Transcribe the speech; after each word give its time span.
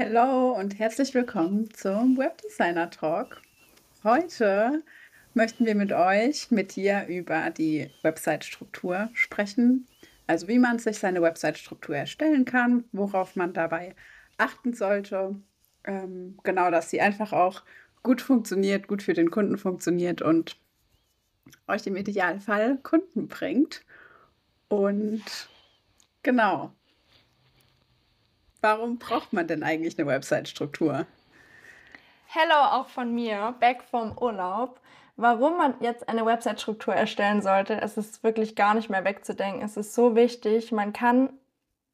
Hallo 0.00 0.52
und 0.52 0.78
herzlich 0.78 1.12
willkommen 1.12 1.74
zum 1.74 2.16
Webdesigner 2.18 2.88
Talk. 2.88 3.42
Heute 4.04 4.84
möchten 5.34 5.66
wir 5.66 5.74
mit 5.74 5.90
euch, 5.90 6.52
mit 6.52 6.76
dir 6.76 7.06
über 7.08 7.50
die 7.50 7.90
Website-Struktur 8.02 9.10
sprechen. 9.14 9.88
Also 10.28 10.46
wie 10.46 10.60
man 10.60 10.78
sich 10.78 11.00
seine 11.00 11.20
Website-Struktur 11.20 11.96
erstellen 11.96 12.44
kann, 12.44 12.84
worauf 12.92 13.34
man 13.34 13.52
dabei 13.52 13.96
achten 14.36 14.72
sollte. 14.72 15.34
Ähm, 15.82 16.38
genau, 16.44 16.70
dass 16.70 16.90
sie 16.90 17.00
einfach 17.00 17.32
auch 17.32 17.64
gut 18.04 18.22
funktioniert, 18.22 18.86
gut 18.86 19.02
für 19.02 19.14
den 19.14 19.32
Kunden 19.32 19.58
funktioniert 19.58 20.22
und 20.22 20.58
euch 21.66 21.84
im 21.88 21.96
Idealfall 21.96 22.78
Kunden 22.84 23.26
bringt. 23.26 23.84
Und 24.68 25.24
genau, 26.22 26.72
warum 28.68 28.98
braucht 28.98 29.32
man 29.32 29.46
denn 29.46 29.62
eigentlich 29.62 29.98
eine 29.98 30.06
Website-Struktur? 30.06 31.06
Hello 32.26 32.54
auch 32.72 32.88
von 32.88 33.14
mir, 33.14 33.54
back 33.60 33.82
vom 33.82 34.16
Urlaub. 34.18 34.80
Warum 35.16 35.56
man 35.56 35.74
jetzt 35.80 36.08
eine 36.08 36.26
Website-Struktur 36.26 36.94
erstellen 36.94 37.40
sollte, 37.40 37.80
es 37.80 37.96
ist 37.96 38.22
wirklich 38.22 38.54
gar 38.56 38.74
nicht 38.74 38.90
mehr 38.90 39.04
wegzudenken. 39.04 39.62
Es 39.62 39.78
ist 39.78 39.94
so 39.94 40.14
wichtig. 40.14 40.70
Man 40.70 40.92
kann, 40.92 41.30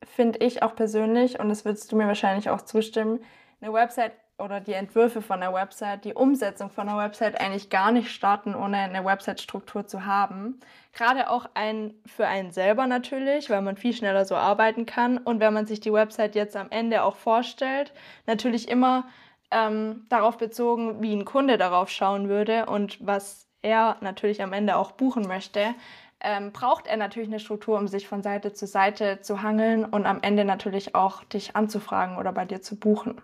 finde 0.02 0.40
ich 0.40 0.62
auch 0.62 0.74
persönlich, 0.74 1.38
und 1.38 1.48
das 1.48 1.64
würdest 1.64 1.92
du 1.92 1.96
mir 1.96 2.08
wahrscheinlich 2.08 2.50
auch 2.50 2.62
zustimmen, 2.62 3.24
eine 3.60 3.72
Website 3.72 4.12
oder 4.38 4.60
die 4.60 4.72
Entwürfe 4.72 5.22
von 5.22 5.40
der 5.40 5.54
Website, 5.54 6.04
die 6.04 6.14
Umsetzung 6.14 6.70
von 6.70 6.88
der 6.88 6.96
Website 6.96 7.40
eigentlich 7.40 7.70
gar 7.70 7.92
nicht 7.92 8.10
starten, 8.10 8.54
ohne 8.54 8.78
eine 8.78 9.04
Website-Struktur 9.04 9.86
zu 9.86 10.06
haben. 10.06 10.58
Gerade 10.92 11.30
auch 11.30 11.46
ein, 11.54 11.94
für 12.04 12.26
einen 12.26 12.50
selber 12.50 12.86
natürlich, 12.86 13.48
weil 13.48 13.62
man 13.62 13.76
viel 13.76 13.92
schneller 13.92 14.24
so 14.24 14.34
arbeiten 14.34 14.86
kann. 14.86 15.18
Und 15.18 15.38
wenn 15.38 15.54
man 15.54 15.66
sich 15.66 15.80
die 15.80 15.92
Website 15.92 16.34
jetzt 16.34 16.56
am 16.56 16.70
Ende 16.70 17.04
auch 17.04 17.16
vorstellt, 17.16 17.92
natürlich 18.26 18.68
immer 18.68 19.04
ähm, 19.52 20.04
darauf 20.08 20.36
bezogen, 20.36 21.00
wie 21.00 21.14
ein 21.14 21.24
Kunde 21.24 21.56
darauf 21.56 21.88
schauen 21.88 22.28
würde 22.28 22.66
und 22.66 22.98
was 23.06 23.46
er 23.62 23.96
natürlich 24.00 24.42
am 24.42 24.52
Ende 24.52 24.76
auch 24.76 24.92
buchen 24.92 25.26
möchte. 25.28 25.74
Ähm, 26.20 26.52
braucht 26.52 26.86
er 26.86 26.96
natürlich 26.96 27.28
eine 27.28 27.40
Struktur, 27.40 27.78
um 27.78 27.86
sich 27.86 28.08
von 28.08 28.22
Seite 28.22 28.52
zu 28.52 28.66
Seite 28.66 29.20
zu 29.20 29.42
hangeln 29.42 29.84
und 29.84 30.06
am 30.06 30.20
Ende 30.22 30.44
natürlich 30.44 30.94
auch 30.94 31.22
dich 31.24 31.54
anzufragen 31.54 32.16
oder 32.16 32.32
bei 32.32 32.44
dir 32.44 32.62
zu 32.62 32.76
buchen. 32.76 33.20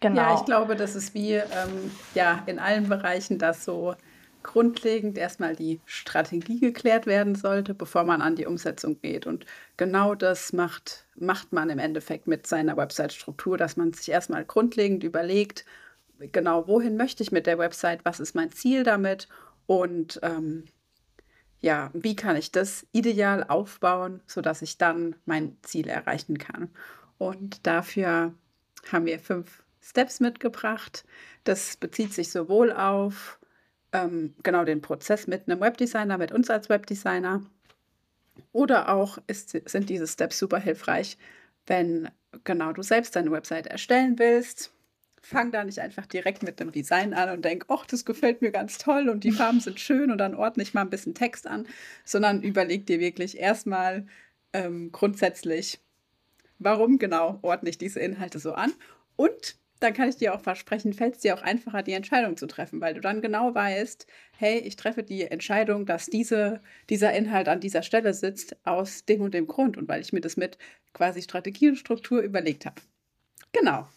Genau. 0.00 0.20
Ja, 0.20 0.34
ich 0.34 0.44
glaube, 0.44 0.76
das 0.76 0.94
ist 0.94 1.14
wie 1.14 1.34
ähm, 1.34 1.90
ja, 2.14 2.42
in 2.46 2.58
allen 2.58 2.88
Bereichen, 2.88 3.38
dass 3.38 3.64
so 3.64 3.94
grundlegend 4.42 5.18
erstmal 5.18 5.56
die 5.56 5.80
Strategie 5.84 6.60
geklärt 6.60 7.06
werden 7.06 7.34
sollte, 7.34 7.74
bevor 7.74 8.04
man 8.04 8.22
an 8.22 8.36
die 8.36 8.46
Umsetzung 8.46 9.00
geht. 9.00 9.26
Und 9.26 9.44
genau 9.76 10.14
das 10.14 10.52
macht, 10.52 11.06
macht 11.16 11.52
man 11.52 11.68
im 11.68 11.80
Endeffekt 11.80 12.28
mit 12.28 12.46
seiner 12.46 12.76
Website-Struktur, 12.76 13.58
dass 13.58 13.76
man 13.76 13.92
sich 13.92 14.08
erstmal 14.08 14.44
grundlegend 14.44 15.02
überlegt, 15.02 15.64
genau 16.32 16.66
wohin 16.68 16.96
möchte 16.96 17.22
ich 17.22 17.32
mit 17.32 17.46
der 17.46 17.58
Website, 17.58 18.04
was 18.04 18.20
ist 18.20 18.34
mein 18.34 18.52
Ziel 18.52 18.84
damit 18.84 19.28
und 19.66 20.20
ähm, 20.22 20.64
ja, 21.60 21.90
wie 21.94 22.14
kann 22.14 22.36
ich 22.36 22.52
das 22.52 22.86
ideal 22.92 23.44
aufbauen, 23.44 24.22
sodass 24.26 24.62
ich 24.62 24.78
dann 24.78 25.16
mein 25.24 25.56
Ziel 25.62 25.88
erreichen 25.88 26.38
kann. 26.38 26.70
Und 27.18 27.66
dafür 27.66 28.32
haben 28.92 29.06
wir 29.06 29.18
fünf 29.18 29.64
Steps 29.86 30.20
mitgebracht. 30.20 31.04
Das 31.44 31.76
bezieht 31.76 32.12
sich 32.12 32.30
sowohl 32.32 32.72
auf 32.72 33.38
ähm, 33.92 34.34
genau 34.42 34.64
den 34.64 34.80
Prozess 34.80 35.26
mit 35.26 35.48
einem 35.48 35.60
Webdesigner, 35.60 36.18
mit 36.18 36.32
uns 36.32 36.50
als 36.50 36.68
Webdesigner, 36.68 37.42
oder 38.52 38.88
auch 38.88 39.18
ist, 39.26 39.50
sind 39.68 39.88
diese 39.88 40.06
Steps 40.06 40.38
super 40.38 40.58
hilfreich, 40.58 41.16
wenn 41.66 42.10
genau 42.44 42.72
du 42.72 42.82
selbst 42.82 43.16
deine 43.16 43.30
Website 43.30 43.66
erstellen 43.66 44.18
willst. 44.18 44.72
Fang 45.22 45.50
da 45.50 45.64
nicht 45.64 45.80
einfach 45.80 46.06
direkt 46.06 46.42
mit 46.42 46.60
dem 46.60 46.70
Design 46.70 47.14
an 47.14 47.30
und 47.30 47.44
denk, 47.44 47.64
ach, 47.68 47.86
das 47.86 48.04
gefällt 48.04 48.42
mir 48.42 48.50
ganz 48.50 48.78
toll 48.78 49.08
und 49.08 49.24
die 49.24 49.32
Farben 49.32 49.60
sind 49.60 49.80
schön 49.80 50.10
und 50.10 50.18
dann 50.18 50.34
ordne 50.34 50.62
ich 50.62 50.74
mal 50.74 50.82
ein 50.82 50.90
bisschen 50.90 51.14
Text 51.14 51.46
an, 51.46 51.66
sondern 52.04 52.42
überleg 52.42 52.86
dir 52.86 53.00
wirklich 53.00 53.38
erstmal 53.38 54.06
ähm, 54.52 54.90
grundsätzlich, 54.92 55.80
warum 56.58 56.98
genau 56.98 57.38
ordne 57.42 57.70
ich 57.70 57.78
diese 57.78 58.00
Inhalte 58.00 58.38
so 58.38 58.52
an 58.52 58.72
und 59.16 59.56
dann 59.80 59.92
kann 59.94 60.08
ich 60.08 60.16
dir 60.16 60.34
auch 60.34 60.40
versprechen, 60.40 60.92
fällt 60.92 61.16
es 61.16 61.20
dir 61.20 61.34
auch 61.34 61.42
einfacher, 61.42 61.82
die 61.82 61.92
Entscheidung 61.92 62.36
zu 62.36 62.46
treffen, 62.46 62.80
weil 62.80 62.94
du 62.94 63.00
dann 63.00 63.20
genau 63.20 63.54
weißt, 63.54 64.06
hey, 64.38 64.58
ich 64.58 64.76
treffe 64.76 65.02
die 65.02 65.22
Entscheidung, 65.22 65.86
dass 65.86 66.06
diese, 66.06 66.60
dieser 66.88 67.12
Inhalt 67.12 67.48
an 67.48 67.60
dieser 67.60 67.82
Stelle 67.82 68.14
sitzt, 68.14 68.56
aus 68.64 69.04
dem 69.04 69.20
und 69.20 69.34
dem 69.34 69.46
Grund 69.46 69.76
und 69.76 69.88
weil 69.88 70.00
ich 70.00 70.12
mir 70.12 70.20
das 70.20 70.36
mit 70.36 70.58
quasi 70.92 71.22
Strategie 71.22 71.68
und 71.68 71.76
Struktur 71.76 72.20
überlegt 72.20 72.66
habe. 72.66 72.80
Genau 73.52 73.88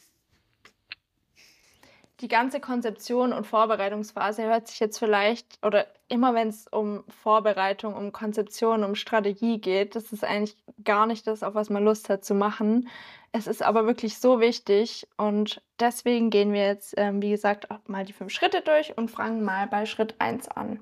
die 2.22 2.28
ganze 2.28 2.60
Konzeption 2.60 3.32
und 3.32 3.48
Vorbereitungsphase 3.48 4.44
hört 4.44 4.68
sich 4.68 4.80
jetzt 4.80 4.98
vielleicht, 4.98 5.58
oder 5.66 5.88
immer 6.10 6.34
wenn 6.34 6.50
es 6.50 6.68
um 6.68 7.04
Vorbereitung, 7.08 7.96
um 7.96 8.12
Konzeption, 8.12 8.84
um 8.84 8.96
Strategie 8.96 9.60
geht, 9.60 9.96
das 9.96 10.12
ist 10.12 10.26
eigentlich 10.26 10.58
gar 10.84 11.06
nicht 11.06 11.28
das, 11.28 11.44
auf 11.44 11.56
was 11.56 11.70
man 11.70 11.84
Lust 11.84 12.10
hat 12.10 12.26
zu 12.26 12.36
machen. 12.36 12.90
Es 13.32 13.48
ist 13.48 13.62
aber 13.62 13.86
wirklich 13.86 14.18
so 14.18 14.42
wichtig 14.42 15.08
und 15.16 15.62
deswegen 15.80 16.30
gehen 16.30 16.52
wir 16.52 16.66
jetzt, 16.66 16.94
ähm, 16.98 17.22
wie 17.22 17.30
gesagt, 17.30 17.72
auch 17.72 17.80
mal 17.88 18.04
die 18.04 18.14
fünf 18.14 18.34
Schritte 18.34 18.62
durch 18.62 18.98
und 18.98 19.10
fangen 19.10 19.44
mal 19.44 19.68
bei 19.68 19.86
Schritt 19.86 20.16
1 20.20 20.50
an. 20.50 20.80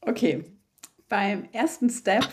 Okay, 0.00 0.44
beim 1.08 1.48
ersten 1.52 1.88
Step 1.88 2.28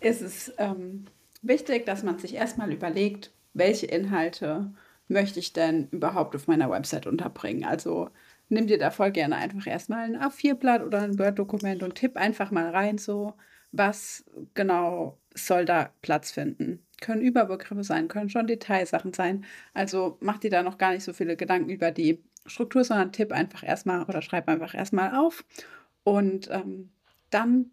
ist 0.00 0.20
es 0.20 0.52
ähm, 0.58 1.06
wichtig, 1.42 1.86
dass 1.86 2.02
man 2.02 2.18
sich 2.18 2.34
erstmal 2.34 2.72
überlegt, 2.72 3.30
welche 3.54 3.86
Inhalte 3.86 4.72
möchte 5.08 5.38
ich 5.38 5.52
denn 5.52 5.88
überhaupt 5.90 6.34
auf 6.34 6.46
meiner 6.46 6.70
Website 6.70 7.06
unterbringen. 7.06 7.64
Also 7.64 8.10
nimm 8.48 8.66
dir 8.66 8.78
da 8.78 8.90
voll 8.90 9.10
gerne 9.10 9.36
einfach 9.36 9.66
erstmal 9.66 10.04
ein 10.04 10.16
A4-Blatt 10.16 10.82
oder 10.82 11.00
ein 11.02 11.18
Word-Dokument 11.18 11.82
und 11.82 11.94
tipp 11.94 12.16
einfach 12.16 12.50
mal 12.50 12.70
rein, 12.70 12.98
so 12.98 13.34
was 13.72 14.24
genau 14.54 15.18
soll 15.34 15.64
da 15.64 15.90
Platz 16.02 16.30
finden. 16.30 16.86
Können 17.00 17.22
Überbegriffe 17.22 17.84
sein, 17.84 18.08
können 18.08 18.30
schon 18.30 18.46
Detailsachen 18.46 19.12
sein. 19.12 19.44
Also 19.74 20.16
mach 20.20 20.38
dir 20.38 20.50
da 20.50 20.62
noch 20.62 20.78
gar 20.78 20.92
nicht 20.92 21.04
so 21.04 21.12
viele 21.12 21.36
Gedanken 21.36 21.70
über 21.70 21.90
die 21.90 22.22
Struktur, 22.46 22.84
sondern 22.84 23.12
tipp 23.12 23.32
einfach 23.32 23.64
erstmal 23.64 24.04
oder 24.04 24.22
schreib 24.22 24.48
einfach 24.48 24.74
erstmal 24.74 25.14
auf. 25.16 25.44
Und 26.04 26.48
ähm, 26.50 26.90
dann 27.30 27.72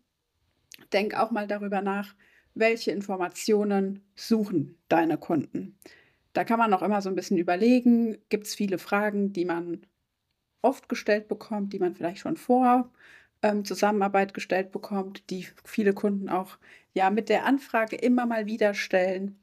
denk 0.92 1.16
auch 1.16 1.32
mal 1.32 1.48
darüber 1.48 1.82
nach, 1.82 2.16
welche 2.54 2.92
Informationen 2.92 4.04
suchen 4.16 4.78
deine 4.90 5.18
Kunden. 5.18 5.78
Da 6.34 6.44
kann 6.44 6.60
man 6.60 6.74
auch 6.74 6.82
immer 6.82 7.02
so 7.02 7.10
ein 7.10 7.16
bisschen 7.16 7.38
überlegen, 7.38 8.18
gibt 8.30 8.48
es 8.48 8.56
viele 8.56 8.78
Fragen, 8.78 9.34
die 9.34 9.46
man 9.46 9.86
oft 10.62 10.90
gestellt 10.90 11.28
bekommt, 11.28 11.74
die 11.74 11.80
man 11.80 11.96
vielleicht 11.96 12.20
schon 12.20 12.38
vor 12.38 12.92
ähm, 13.42 13.66
Zusammenarbeit 13.66 14.34
gestellt 14.34 14.72
bekommt, 14.72 15.30
die 15.30 15.48
viele 15.64 15.94
Kunden 15.94 16.30
auch 16.30 16.58
ja 16.94 17.10
mit 17.10 17.30
der 17.30 17.46
Anfrage 17.46 17.96
immer 17.96 18.26
mal 18.26 18.46
wieder 18.46 18.74
stellen. 18.74 19.40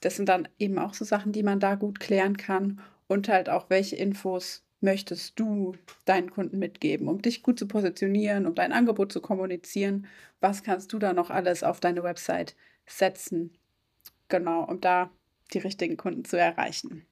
Das 0.00 0.16
sind 0.16 0.28
dann 0.28 0.48
eben 0.58 0.78
auch 0.78 0.94
so 0.94 1.04
Sachen, 1.04 1.32
die 1.32 1.42
man 1.42 1.60
da 1.60 1.74
gut 1.74 2.00
klären 2.00 2.36
kann 2.36 2.80
und 3.08 3.28
halt 3.28 3.48
auch, 3.48 3.70
welche 3.70 3.96
Infos 3.96 4.64
möchtest 4.80 5.38
du 5.38 5.74
deinen 6.04 6.30
Kunden 6.30 6.58
mitgeben, 6.58 7.08
um 7.08 7.20
dich 7.20 7.42
gut 7.42 7.58
zu 7.58 7.66
positionieren, 7.66 8.46
um 8.46 8.54
dein 8.54 8.72
Angebot 8.72 9.12
zu 9.12 9.20
kommunizieren? 9.20 10.06
Was 10.40 10.62
kannst 10.62 10.92
du 10.92 10.98
da 10.98 11.12
noch 11.12 11.30
alles 11.30 11.62
auf 11.62 11.80
deine 11.80 12.02
Website 12.02 12.54
setzen? 12.86 13.56
Genau, 14.28 14.64
um 14.64 14.80
da 14.80 15.10
die 15.52 15.58
richtigen 15.58 15.96
Kunden 15.96 16.24
zu 16.24 16.38
erreichen. 16.38 17.06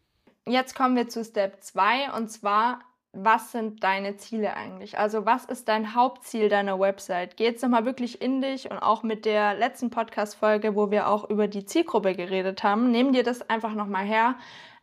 Jetzt 0.47 0.75
kommen 0.75 0.95
wir 0.95 1.09
zu 1.09 1.25
Step 1.25 1.63
2 1.63 2.13
und 2.13 2.29
zwar, 2.29 2.81
was 3.13 3.51
sind 3.53 3.83
deine 3.83 4.17
Ziele 4.17 4.55
eigentlich? 4.55 4.99
Also 4.99 5.25
was 5.25 5.47
ist 5.47 5.69
dein 5.69 5.95
Hauptziel 5.95 6.49
deiner 6.49 6.79
Website? 6.79 7.37
Geh 7.37 7.45
jetzt 7.45 7.63
nochmal 7.63 7.87
wirklich 7.87 8.21
in 8.21 8.43
dich 8.43 8.71
und 8.71 8.79
auch 8.79 9.03
mit 9.03 9.25
der 9.25 9.55
letzten 9.55 9.91
Podcast-Folge, 9.91 10.77
wo 10.77 10.91
wir 10.91 11.09
auch 11.09 11.29
über 11.31 11.49
die 11.49 11.65
Zielgruppe 11.65 12.15
geredet 12.15 12.63
haben, 12.63 12.91
nimm 12.91 13.13
dir 13.13 13.23
das 13.23 13.49
einfach 13.49 13.73
nochmal 13.73 14.05
her. 14.05 14.37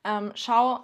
Ähm, 0.04 0.32
schau, 0.36 0.80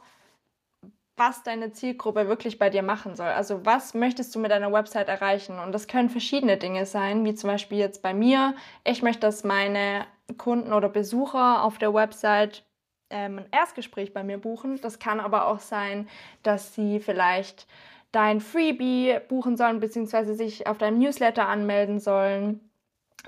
was 1.19 1.44
deine 1.44 1.71
Zielgruppe 1.71 2.27
wirklich 2.27 2.57
bei 2.57 2.69
dir 2.69 2.81
machen 2.81 3.16
soll. 3.16 3.27
Also 3.27 3.66
was 3.66 3.94
möchtest 3.94 4.33
du 4.33 4.39
mit 4.39 4.51
deiner 4.51 4.71
Website 4.71 5.10
erreichen? 5.10 5.60
Und 5.60 5.74
das 5.74 5.88
können 5.88 6.10
verschiedene 6.10 6.57
Dinge 6.57 6.86
sein, 6.86 7.25
wie 7.25 7.36
zum 7.36 7.50
Beispiel 7.50 7.77
jetzt 7.77 8.01
bei 8.01 8.13
mir. 8.13 8.56
Ich 8.86 9.04
möchte, 9.04 9.21
dass 9.21 9.44
meine 9.44 10.06
Kunden 10.38 10.74
oder 10.74 10.89
Besucher 10.89 11.63
auf 11.63 11.77
der 11.77 11.94
Website 11.94 12.63
ähm, 13.10 13.39
ein 13.39 13.48
Erstgespräch 13.51 14.13
bei 14.13 14.24
mir 14.24 14.38
buchen. 14.38 14.80
Das 14.81 15.00
kann 15.00 15.19
aber 15.19 15.48
auch 15.48 15.60
sein, 15.60 16.07
dass 16.42 16.74
sie 16.74 17.00
vielleicht 17.00 17.68
dein 18.12 18.39
Freebie 18.39 19.19
buchen 19.27 19.57
sollen, 19.57 19.80
beziehungsweise 19.80 20.33
sich 20.33 20.68
auf 20.68 20.77
deinem 20.77 21.00
Newsletter 21.00 21.48
anmelden 21.48 22.00
sollen 22.00 22.69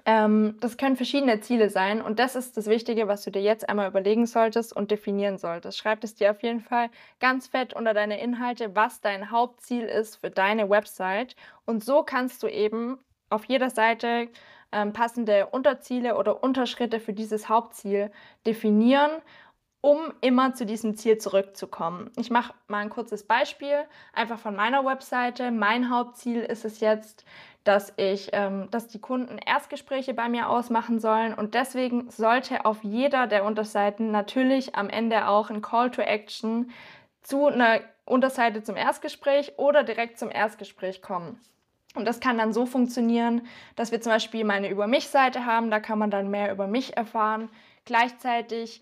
ähm, 0.06 0.58
das 0.60 0.78
können 0.78 0.96
verschiedene 0.96 1.42
Ziele 1.42 1.70
sein 1.70 2.02
und 2.02 2.20
das 2.20 2.36
ist 2.36 2.58
das 2.58 2.68
Wichtige, 2.68 3.08
was 3.08 3.24
du 3.24 3.32
dir 3.32 3.42
jetzt 3.42 3.68
einmal 3.70 3.90
überlegen 3.90 4.26
solltest 4.26 4.76
und 4.76 4.92
definieren 4.92 5.38
solltest. 5.38 5.78
Schreib 5.78 6.04
es 6.04 6.16
dir 6.16 6.32
auf 6.32 6.42
jeden 6.44 6.62
Fall 6.62 6.90
ganz 7.20 7.48
fett 7.48 7.74
unter 7.74 7.94
deine 7.94 8.22
Inhalte, 8.22 8.76
was 8.76 9.02
dein 9.02 9.32
Hauptziel 9.32 9.84
ist 9.84 10.18
für 10.18 10.30
deine 10.30 10.70
Website 10.70 11.36
und 11.66 11.84
so 11.84 12.04
kannst 12.04 12.44
du 12.44 12.48
eben 12.48 13.00
auf 13.30 13.46
jeder 13.46 13.70
Seite 13.70 14.30
ähm, 14.72 14.94
passende 14.94 15.48
Unterziele 15.48 16.16
oder 16.18 16.44
Unterschritte 16.44 17.00
für 17.00 17.14
dieses 17.14 17.50
Hauptziel 17.50 18.12
definieren, 18.46 19.12
um 19.82 20.14
immer 20.22 20.54
zu 20.54 20.66
diesem 20.66 20.96
Ziel 20.96 21.18
zurückzukommen. 21.18 22.12
Ich 22.16 22.30
mache 22.30 22.54
mal 22.68 22.80
ein 22.80 22.90
kurzes 22.90 23.26
Beispiel, 23.26 23.84
einfach 24.14 24.40
von 24.40 24.56
meiner 24.56 24.86
Webseite. 24.86 25.50
Mein 25.52 25.90
Hauptziel 25.90 26.42
ist 26.42 26.66
es 26.66 26.80
jetzt, 26.80 27.26
dass 27.64 27.94
ich, 27.98 28.30
ähm, 28.34 28.68
dass 28.72 28.88
die 28.88 29.00
Kunden 29.00 29.38
Erstgespräche 29.38 30.14
bei 30.14 30.30
mir 30.30 30.50
ausmachen 30.50 31.00
sollen 31.00 31.34
und 31.34 31.54
deswegen 31.54 32.10
sollte 32.10 32.66
auf 32.66 32.84
jeder 32.84 33.28
der 33.28 33.46
Unterseiten 33.46 34.12
natürlich 34.12 34.76
am 34.76 34.90
Ende 34.90 35.28
auch 35.28 35.50
ein 35.50 35.62
Call 35.62 35.92
to 35.92 36.02
Action 36.02 36.72
zu 37.22 37.48
einer 37.48 37.82
Unterseite 38.06 38.64
zum 38.64 38.76
Erstgespräch 38.76 39.54
oder 39.58 39.84
direkt 39.84 40.18
zum 40.18 40.32
Erstgespräch 40.32 41.02
kommen. 41.02 41.40
Und 41.94 42.06
das 42.06 42.20
kann 42.20 42.38
dann 42.38 42.54
so 42.54 42.66
funktionieren, 42.66 43.48
dass 43.76 43.92
wir 43.92 44.02
zum 44.02 44.14
Beispiel 44.14 44.44
meine 44.46 44.70
Über 44.70 44.88
mich-Seite 44.88 45.46
haben, 45.46 45.70
da 45.70 45.80
kann 45.80 46.00
man 46.00 46.10
dann 46.10 46.32
mehr 46.32 46.52
über 46.52 46.68
mich 46.68 46.96
erfahren. 46.96 47.50
Gleichzeitig 47.86 48.82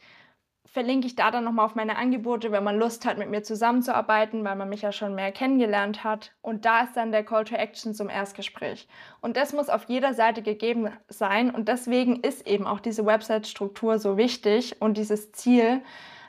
verlinke 0.71 1.07
ich 1.07 1.16
da 1.16 1.31
dann 1.31 1.44
nochmal 1.44 1.66
auf 1.66 1.75
meine 1.75 1.98
Angebote, 1.98 2.51
wenn 2.51 2.63
man 2.63 2.77
Lust 2.77 3.06
hat, 3.06 3.18
mit 3.18 3.30
mir 3.30 3.42
zusammenzuarbeiten, 3.42 4.44
weil 4.44 4.56
man 4.56 4.69
mich 4.69 4.83
ja 4.83 4.92
schon 4.92 5.16
mehr 5.16 5.31
kennengelernt 5.31 6.04
hat. 6.04 6.31
Und 6.42 6.66
da 6.66 6.81
ist 6.81 6.95
dann 6.95 7.12
der 7.12 7.24
Call 7.24 7.44
to 7.45 7.56
Action 7.56 7.95
zum 7.95 8.07
Erstgespräch. 8.07 8.88
Und 9.21 9.36
das 9.36 9.54
muss 9.54 9.69
auf 9.69 9.86
jeder 9.86 10.13
Seite 10.13 10.44
gegeben 10.44 10.89
sein. 11.07 11.50
Und 11.50 11.68
deswegen 11.68 12.18
ist 12.18 12.48
eben 12.48 12.68
auch 12.68 12.80
diese 12.80 13.06
Website-Struktur 13.06 13.98
so 13.98 14.18
wichtig 14.18 14.80
und 14.80 14.98
dieses 14.98 15.31
Ziel, 15.31 15.81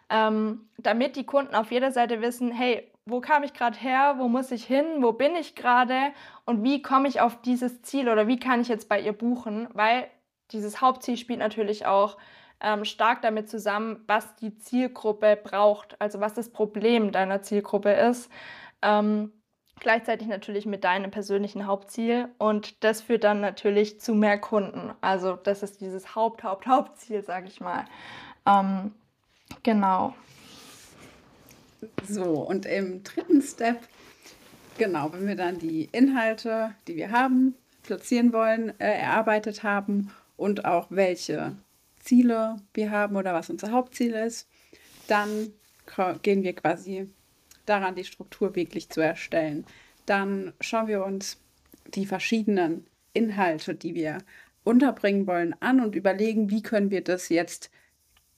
ähm, 0.08 0.68
damit 0.78 1.16
die 1.16 1.26
Kunden 1.26 1.54
auf 1.54 1.70
jeder 1.70 1.92
Seite 1.92 2.22
wissen, 2.22 2.50
hey, 2.50 2.90
wo 3.04 3.20
kam 3.20 3.42
ich 3.42 3.52
gerade 3.52 3.78
her, 3.78 4.14
wo 4.18 4.28
muss 4.28 4.50
ich 4.50 4.64
hin, 4.64 4.86
wo 4.98 5.12
bin 5.12 5.34
ich 5.36 5.54
gerade 5.54 6.12
und 6.46 6.62
wie 6.62 6.80
komme 6.80 7.08
ich 7.08 7.20
auf 7.20 7.42
dieses 7.42 7.82
Ziel 7.82 8.08
oder 8.08 8.26
wie 8.26 8.38
kann 8.38 8.60
ich 8.60 8.68
jetzt 8.68 8.88
bei 8.88 9.00
ihr 9.00 9.12
buchen, 9.12 9.68
weil 9.74 10.06
dieses 10.52 10.80
Hauptziel 10.80 11.16
spielt 11.16 11.38
natürlich 11.38 11.86
auch 11.86 12.16
ähm, 12.60 12.84
stark 12.84 13.22
damit 13.22 13.48
zusammen, 13.48 14.02
was 14.06 14.34
die 14.36 14.56
Zielgruppe 14.58 15.38
braucht, 15.42 16.00
also 16.00 16.20
was 16.20 16.34
das 16.34 16.50
Problem 16.50 17.12
deiner 17.12 17.42
Zielgruppe 17.42 17.92
ist. 17.92 18.30
Ähm, 18.82 19.32
gleichzeitig 19.78 20.28
natürlich 20.28 20.66
mit 20.66 20.84
deinem 20.84 21.10
persönlichen 21.10 21.66
Hauptziel 21.66 22.28
und 22.38 22.84
das 22.84 23.02
führt 23.02 23.24
dann 23.24 23.40
natürlich 23.40 24.00
zu 24.00 24.14
mehr 24.14 24.38
Kunden. 24.38 24.92
Also 25.00 25.36
das 25.36 25.62
ist 25.62 25.80
dieses 25.80 26.14
Haupt, 26.14 26.44
Haupt, 26.44 26.66
Hauptziel, 26.66 27.22
sage 27.22 27.48
ich 27.48 27.60
mal. 27.60 27.84
Ähm, 28.46 28.92
genau. 29.62 30.14
So, 32.06 32.24
und 32.24 32.66
im 32.66 33.02
dritten 33.02 33.40
Step, 33.40 33.78
genau, 34.76 35.12
wenn 35.12 35.26
wir 35.26 35.36
dann 35.36 35.58
die 35.58 35.88
Inhalte, 35.92 36.74
die 36.86 36.96
wir 36.96 37.10
haben, 37.10 37.54
platzieren 37.82 38.32
wollen, 38.32 38.78
äh, 38.78 38.98
erarbeitet 39.00 39.62
haben 39.62 40.10
und 40.36 40.66
auch 40.66 40.86
welche 40.90 41.56
Ziele 42.00 42.56
wir 42.74 42.90
haben 42.90 43.16
oder 43.16 43.32
was 43.32 43.50
unser 43.50 43.70
Hauptziel 43.70 44.14
ist, 44.14 44.48
dann 45.06 45.52
gehen 46.22 46.42
wir 46.42 46.54
quasi 46.54 47.08
daran, 47.66 47.94
die 47.94 48.04
Struktur 48.04 48.56
wirklich 48.56 48.88
zu 48.88 49.00
erstellen. 49.00 49.64
Dann 50.06 50.52
schauen 50.60 50.88
wir 50.88 51.04
uns 51.04 51.40
die 51.94 52.06
verschiedenen 52.06 52.86
Inhalte, 53.12 53.74
die 53.74 53.94
wir 53.94 54.18
unterbringen 54.64 55.26
wollen, 55.26 55.54
an 55.60 55.80
und 55.80 55.94
überlegen, 55.94 56.50
wie 56.50 56.62
können 56.62 56.90
wir 56.90 57.02
das 57.02 57.28
jetzt 57.28 57.70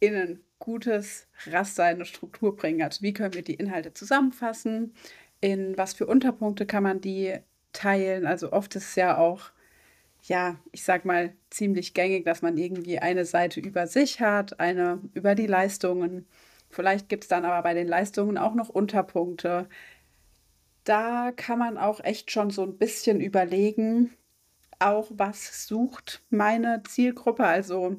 in 0.00 0.14
ein 0.14 0.40
gutes 0.58 1.26
Raster, 1.46 1.84
eine 1.84 2.04
Struktur 2.04 2.56
bringen. 2.56 2.82
Also 2.82 3.02
wie 3.02 3.12
können 3.12 3.34
wir 3.34 3.42
die 3.42 3.54
Inhalte 3.54 3.92
zusammenfassen, 3.92 4.94
in 5.40 5.76
was 5.76 5.92
für 5.92 6.06
Unterpunkte 6.06 6.66
kann 6.66 6.84
man 6.84 7.00
die 7.00 7.34
teilen. 7.72 8.26
Also 8.26 8.52
oft 8.52 8.76
ist 8.76 8.90
es 8.90 8.94
ja 8.94 9.18
auch 9.18 9.50
ja, 10.22 10.56
ich 10.70 10.84
sag 10.84 11.04
mal, 11.04 11.32
ziemlich 11.50 11.94
gängig, 11.94 12.24
dass 12.24 12.42
man 12.42 12.56
irgendwie 12.56 12.98
eine 12.98 13.24
Seite 13.24 13.60
über 13.60 13.86
sich 13.86 14.20
hat, 14.20 14.60
eine 14.60 15.00
über 15.14 15.34
die 15.34 15.46
Leistungen. 15.46 16.26
Vielleicht 16.70 17.08
gibt 17.08 17.24
es 17.24 17.28
dann 17.28 17.44
aber 17.44 17.62
bei 17.62 17.74
den 17.74 17.88
Leistungen 17.88 18.38
auch 18.38 18.54
noch 18.54 18.68
Unterpunkte. 18.68 19.68
Da 20.84 21.32
kann 21.32 21.58
man 21.58 21.78
auch 21.78 22.00
echt 22.00 22.30
schon 22.30 22.50
so 22.50 22.62
ein 22.62 22.78
bisschen 22.78 23.20
überlegen, 23.20 24.10
auch 24.78 25.10
was 25.10 25.66
sucht 25.66 26.22
meine 26.30 26.82
Zielgruppe. 26.84 27.44
Also 27.44 27.96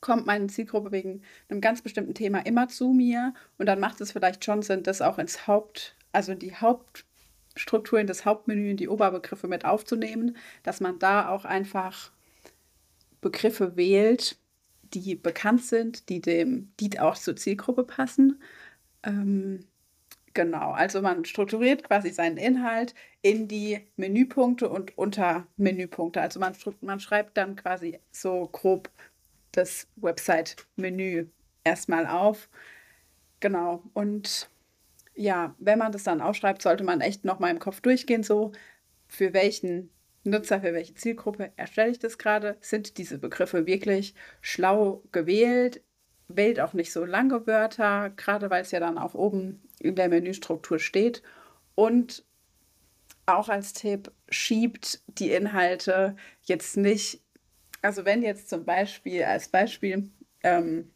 kommt 0.00 0.26
meine 0.26 0.48
Zielgruppe 0.48 0.92
wegen 0.92 1.22
einem 1.48 1.60
ganz 1.60 1.82
bestimmten 1.82 2.14
Thema 2.14 2.40
immer 2.46 2.68
zu 2.68 2.92
mir 2.92 3.34
und 3.58 3.66
dann 3.66 3.80
macht 3.80 4.00
es 4.00 4.12
vielleicht 4.12 4.44
schon 4.44 4.62
Sinn, 4.62 4.82
das 4.82 5.02
auch 5.02 5.18
ins 5.18 5.46
Haupt, 5.46 5.96
also 6.12 6.34
die 6.34 6.54
Haupt 6.54 7.06
Struktur 7.56 8.00
in 8.00 8.06
das 8.06 8.24
Hauptmenü, 8.24 8.70
in 8.70 8.76
die 8.76 8.88
Oberbegriffe 8.88 9.48
mit 9.48 9.64
aufzunehmen, 9.64 10.36
dass 10.62 10.80
man 10.80 10.98
da 10.98 11.28
auch 11.28 11.44
einfach 11.44 12.12
Begriffe 13.20 13.76
wählt, 13.76 14.36
die 14.92 15.14
bekannt 15.14 15.64
sind, 15.64 16.08
die 16.08 16.20
dem, 16.20 16.72
die 16.80 16.98
auch 17.00 17.16
zur 17.16 17.36
Zielgruppe 17.36 17.84
passen. 17.84 18.42
Ähm, 19.02 19.60
genau, 20.34 20.72
also 20.72 21.00
man 21.00 21.24
strukturiert 21.24 21.84
quasi 21.84 22.10
seinen 22.10 22.36
Inhalt 22.36 22.94
in 23.22 23.48
die 23.48 23.80
Menüpunkte 23.96 24.68
und 24.68 24.96
Untermenüpunkte. 24.98 26.20
Also 26.20 26.40
man, 26.40 26.54
man 26.80 27.00
schreibt 27.00 27.36
dann 27.36 27.56
quasi 27.56 27.98
so 28.10 28.48
grob 28.52 28.90
das 29.52 29.86
Website-Menü 29.96 31.26
erstmal 31.64 32.06
auf. 32.06 32.48
Genau, 33.40 33.82
und 33.94 34.48
ja, 35.14 35.54
wenn 35.58 35.78
man 35.78 35.92
das 35.92 36.04
dann 36.04 36.20
aufschreibt, 36.20 36.62
sollte 36.62 36.84
man 36.84 37.00
echt 37.00 37.24
nochmal 37.24 37.50
im 37.50 37.58
Kopf 37.58 37.80
durchgehen, 37.80 38.22
so 38.22 38.52
für 39.06 39.32
welchen 39.32 39.90
Nutzer, 40.24 40.60
für 40.60 40.72
welche 40.72 40.94
Zielgruppe 40.94 41.52
erstelle 41.56 41.90
ich 41.90 41.98
das 41.98 42.18
gerade? 42.18 42.56
Sind 42.60 42.98
diese 42.98 43.18
Begriffe 43.18 43.66
wirklich 43.66 44.14
schlau 44.40 45.02
gewählt? 45.12 45.82
Wählt 46.28 46.58
auch 46.58 46.72
nicht 46.72 46.92
so 46.92 47.04
lange 47.04 47.46
Wörter, 47.46 48.10
gerade 48.16 48.48
weil 48.48 48.62
es 48.62 48.70
ja 48.70 48.80
dann 48.80 48.96
auch 48.96 49.14
oben 49.14 49.62
in 49.78 49.94
der 49.94 50.08
Menüstruktur 50.08 50.78
steht. 50.78 51.22
Und 51.74 52.24
auch 53.26 53.48
als 53.48 53.74
Tipp, 53.74 54.10
schiebt 54.28 55.00
die 55.06 55.32
Inhalte 55.32 56.16
jetzt 56.42 56.76
nicht, 56.76 57.20
also 57.82 58.04
wenn 58.04 58.22
jetzt 58.22 58.48
zum 58.48 58.64
Beispiel, 58.64 59.24
als 59.24 59.48
Beispiel, 59.48 60.10
ähm, 60.42 60.90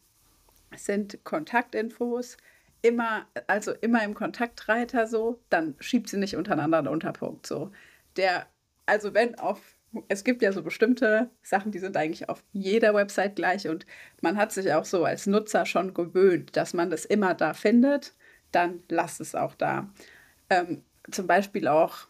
sind 0.75 1.23
Kontaktinfos, 1.23 2.37
immer, 2.81 3.25
also 3.47 3.73
immer 3.73 4.03
im 4.03 4.13
Kontaktreiter 4.13 5.07
so, 5.07 5.39
dann 5.49 5.75
schiebt 5.79 6.09
sie 6.09 6.17
nicht 6.17 6.35
untereinander 6.35 6.79
einen 6.79 6.87
Unterpunkt 6.87 7.45
so. 7.45 7.71
Der, 8.17 8.47
also 8.85 9.13
wenn 9.13 9.37
auf, 9.39 9.61
es 10.07 10.23
gibt 10.23 10.41
ja 10.41 10.51
so 10.51 10.63
bestimmte 10.63 11.29
Sachen, 11.41 11.71
die 11.71 11.79
sind 11.79 11.97
eigentlich 11.97 12.29
auf 12.29 12.43
jeder 12.51 12.93
Website 12.93 13.35
gleich 13.35 13.67
und 13.67 13.85
man 14.21 14.37
hat 14.37 14.51
sich 14.51 14.73
auch 14.73 14.85
so 14.85 15.03
als 15.05 15.27
Nutzer 15.27 15.65
schon 15.65 15.93
gewöhnt, 15.93 16.55
dass 16.55 16.73
man 16.73 16.89
das 16.89 17.05
immer 17.05 17.33
da 17.33 17.53
findet, 17.53 18.13
dann 18.51 18.83
lasst 18.89 19.21
es 19.21 19.35
auch 19.35 19.55
da. 19.55 19.89
Ähm, 20.49 20.83
zum 21.11 21.27
Beispiel 21.27 21.67
auch 21.67 22.07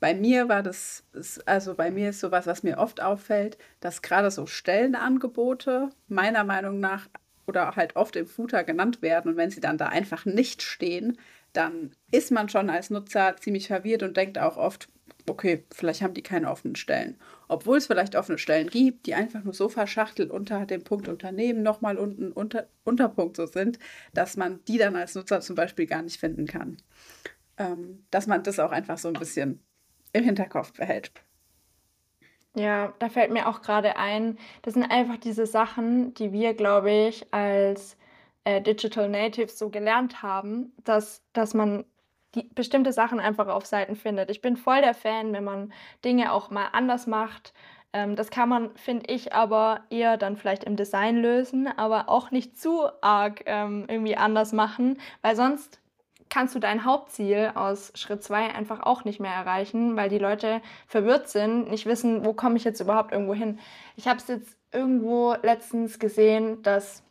bei 0.00 0.14
mir 0.14 0.48
war 0.48 0.62
das, 0.62 1.04
also 1.44 1.74
bei 1.74 1.90
mir 1.90 2.10
ist 2.10 2.20
sowas, 2.20 2.46
was 2.46 2.62
mir 2.62 2.78
oft 2.78 3.00
auffällt, 3.00 3.58
dass 3.80 4.02
gerade 4.02 4.30
so 4.30 4.46
Stellenangebote 4.46 5.90
meiner 6.06 6.44
Meinung 6.44 6.78
nach 6.78 7.08
oder 7.48 7.76
halt 7.76 7.96
oft 7.96 8.16
im 8.16 8.26
Footer 8.26 8.64
genannt 8.64 9.02
werden. 9.02 9.32
Und 9.32 9.36
wenn 9.36 9.50
sie 9.50 9.60
dann 9.60 9.78
da 9.78 9.86
einfach 9.86 10.24
nicht 10.24 10.62
stehen, 10.62 11.18
dann 11.52 11.92
ist 12.10 12.30
man 12.30 12.48
schon 12.48 12.70
als 12.70 12.90
Nutzer 12.90 13.36
ziemlich 13.36 13.68
verwirrt 13.68 14.02
und 14.02 14.16
denkt 14.16 14.38
auch 14.38 14.56
oft, 14.56 14.88
okay, 15.26 15.64
vielleicht 15.72 16.02
haben 16.02 16.14
die 16.14 16.22
keine 16.22 16.50
offenen 16.50 16.76
Stellen. 16.76 17.16
Obwohl 17.48 17.78
es 17.78 17.86
vielleicht 17.86 18.16
offene 18.16 18.38
Stellen 18.38 18.68
gibt, 18.68 19.06
die 19.06 19.14
einfach 19.14 19.44
nur 19.44 19.54
so 19.54 19.68
verschachtelt 19.68 20.30
unter 20.30 20.66
dem 20.66 20.84
Punkt 20.84 21.08
Unternehmen 21.08 21.62
nochmal 21.62 21.96
unten 21.98 22.32
unter, 22.32 22.68
Unterpunkt 22.84 23.36
so 23.36 23.46
sind, 23.46 23.78
dass 24.14 24.36
man 24.36 24.60
die 24.66 24.78
dann 24.78 24.96
als 24.96 25.14
Nutzer 25.14 25.40
zum 25.40 25.56
Beispiel 25.56 25.86
gar 25.86 26.02
nicht 26.02 26.18
finden 26.18 26.46
kann. 26.46 26.76
Ähm, 27.56 28.04
dass 28.10 28.26
man 28.26 28.42
das 28.42 28.58
auch 28.58 28.70
einfach 28.70 28.98
so 28.98 29.08
ein 29.08 29.14
bisschen 29.14 29.60
im 30.12 30.24
Hinterkopf 30.24 30.72
behält. 30.72 31.12
Ja, 32.58 32.92
da 32.98 33.08
fällt 33.08 33.30
mir 33.30 33.48
auch 33.48 33.62
gerade 33.62 33.96
ein, 33.96 34.36
das 34.62 34.74
sind 34.74 34.90
einfach 34.90 35.16
diese 35.16 35.46
Sachen, 35.46 36.12
die 36.14 36.32
wir, 36.32 36.54
glaube 36.54 36.90
ich, 36.90 37.32
als 37.32 37.96
äh, 38.42 38.60
Digital 38.60 39.08
Natives 39.08 39.56
so 39.58 39.70
gelernt 39.70 40.22
haben, 40.22 40.72
dass, 40.82 41.22
dass 41.32 41.54
man 41.54 41.84
die 42.34 42.42
bestimmte 42.54 42.92
Sachen 42.92 43.20
einfach 43.20 43.46
auf 43.46 43.64
Seiten 43.64 43.94
findet. 43.94 44.28
Ich 44.30 44.40
bin 44.40 44.56
voll 44.56 44.80
der 44.80 44.94
Fan, 44.94 45.32
wenn 45.32 45.44
man 45.44 45.72
Dinge 46.04 46.32
auch 46.32 46.50
mal 46.50 46.66
anders 46.72 47.06
macht. 47.06 47.54
Ähm, 47.92 48.16
das 48.16 48.30
kann 48.30 48.48
man, 48.48 48.74
finde 48.76 49.06
ich, 49.12 49.32
aber 49.32 49.84
eher 49.88 50.16
dann 50.16 50.36
vielleicht 50.36 50.64
im 50.64 50.74
Design 50.74 51.16
lösen, 51.18 51.68
aber 51.68 52.08
auch 52.08 52.32
nicht 52.32 52.58
zu 52.58 52.88
arg 53.02 53.42
ähm, 53.46 53.86
irgendwie 53.88 54.16
anders 54.16 54.52
machen, 54.52 54.98
weil 55.22 55.36
sonst 55.36 55.80
kannst 56.30 56.54
du 56.54 56.58
dein 56.58 56.84
Hauptziel 56.84 57.52
aus 57.54 57.92
Schritt 57.94 58.22
2 58.22 58.54
einfach 58.54 58.80
auch 58.80 59.04
nicht 59.04 59.20
mehr 59.20 59.32
erreichen, 59.32 59.96
weil 59.96 60.08
die 60.08 60.18
Leute 60.18 60.60
verwirrt 60.86 61.28
sind, 61.28 61.70
nicht 61.70 61.86
wissen, 61.86 62.24
wo 62.24 62.32
komme 62.32 62.56
ich 62.56 62.64
jetzt 62.64 62.80
überhaupt 62.80 63.12
irgendwo 63.12 63.34
hin. 63.34 63.58
Ich 63.96 64.06
habe 64.08 64.18
es 64.18 64.28
jetzt 64.28 64.56
irgendwo 64.72 65.34
letztens 65.42 65.98
gesehen, 65.98 66.62
dass 66.62 67.02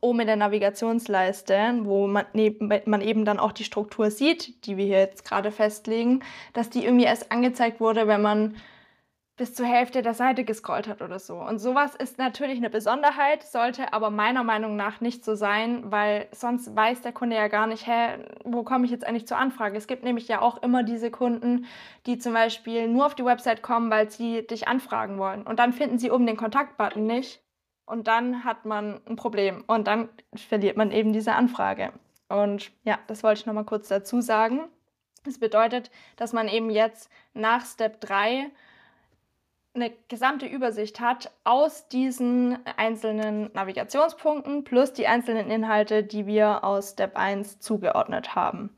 oben 0.00 0.20
in 0.20 0.26
der 0.26 0.36
Navigationsleiste, 0.36 1.80
wo 1.82 2.06
man, 2.06 2.26
man, 2.84 3.00
eben 3.00 3.24
dann 3.24 3.38
auch 3.38 3.52
die 3.52 3.64
Struktur 3.64 4.10
sieht, 4.10 4.66
die 4.66 4.76
wir 4.76 4.84
hier 4.84 4.98
jetzt 4.98 5.24
gerade 5.24 5.50
festlegen, 5.50 6.22
dass 6.52 6.70
die 6.70 6.84
irgendwie 6.84 7.06
erst 7.06 7.32
angezeigt 7.32 7.80
wurde, 7.80 8.06
wenn 8.06 8.22
man 8.22 8.56
bis 9.36 9.54
zur 9.54 9.66
Hälfte 9.66 10.00
der 10.00 10.14
Seite 10.14 10.44
gescrollt 10.44 10.88
hat 10.88 11.02
oder 11.02 11.18
so. 11.18 11.36
Und 11.36 11.58
sowas 11.58 11.94
ist 11.94 12.16
natürlich 12.16 12.56
eine 12.56 12.70
Besonderheit, 12.70 13.42
sollte 13.42 13.92
aber 13.92 14.08
meiner 14.10 14.44
Meinung 14.44 14.76
nach 14.76 15.02
nicht 15.02 15.24
so 15.24 15.34
sein, 15.34 15.90
weil 15.90 16.26
sonst 16.32 16.74
weiß 16.74 17.02
der 17.02 17.12
Kunde 17.12 17.36
ja 17.36 17.48
gar 17.48 17.66
nicht, 17.66 17.86
hä, 17.86 18.18
wo 18.44 18.62
komme 18.62 18.86
ich 18.86 18.90
jetzt 18.90 19.06
eigentlich 19.06 19.26
zur 19.26 19.36
Anfrage? 19.36 19.76
Es 19.76 19.86
gibt 19.86 20.04
nämlich 20.04 20.26
ja 20.26 20.40
auch 20.40 20.62
immer 20.62 20.82
diese 20.82 21.10
Kunden, 21.10 21.66
die 22.06 22.18
zum 22.18 22.32
Beispiel 22.32 22.88
nur 22.88 23.04
auf 23.04 23.14
die 23.14 23.26
Website 23.26 23.62
kommen, 23.62 23.90
weil 23.90 24.10
sie 24.10 24.46
dich 24.46 24.68
anfragen 24.68 25.18
wollen. 25.18 25.42
Und 25.42 25.58
dann 25.58 25.74
finden 25.74 25.98
sie 25.98 26.10
oben 26.10 26.26
den 26.26 26.38
Kontaktbutton 26.38 27.06
nicht. 27.06 27.42
Und 27.84 28.08
dann 28.08 28.42
hat 28.42 28.64
man 28.64 29.00
ein 29.06 29.16
Problem. 29.16 29.64
Und 29.66 29.86
dann 29.86 30.08
verliert 30.34 30.78
man 30.78 30.90
eben 30.90 31.12
diese 31.12 31.34
Anfrage. 31.34 31.92
Und 32.28 32.72
ja, 32.84 32.98
das 33.06 33.22
wollte 33.22 33.40
ich 33.40 33.46
nochmal 33.46 33.64
kurz 33.64 33.88
dazu 33.88 34.22
sagen. 34.22 34.64
Das 35.24 35.38
bedeutet, 35.38 35.90
dass 36.16 36.32
man 36.32 36.48
eben 36.48 36.70
jetzt 36.70 37.10
nach 37.34 37.66
Step 37.66 38.00
3 38.00 38.50
eine 39.76 39.92
gesamte 40.08 40.46
Übersicht 40.46 41.00
hat 41.00 41.30
aus 41.44 41.88
diesen 41.88 42.58
einzelnen 42.76 43.50
Navigationspunkten 43.52 44.64
plus 44.64 44.92
die 44.92 45.06
einzelnen 45.06 45.50
Inhalte, 45.50 46.02
die 46.02 46.26
wir 46.26 46.64
aus 46.64 46.90
Step 46.90 47.16
1 47.16 47.60
zugeordnet 47.60 48.34
haben. 48.34 48.76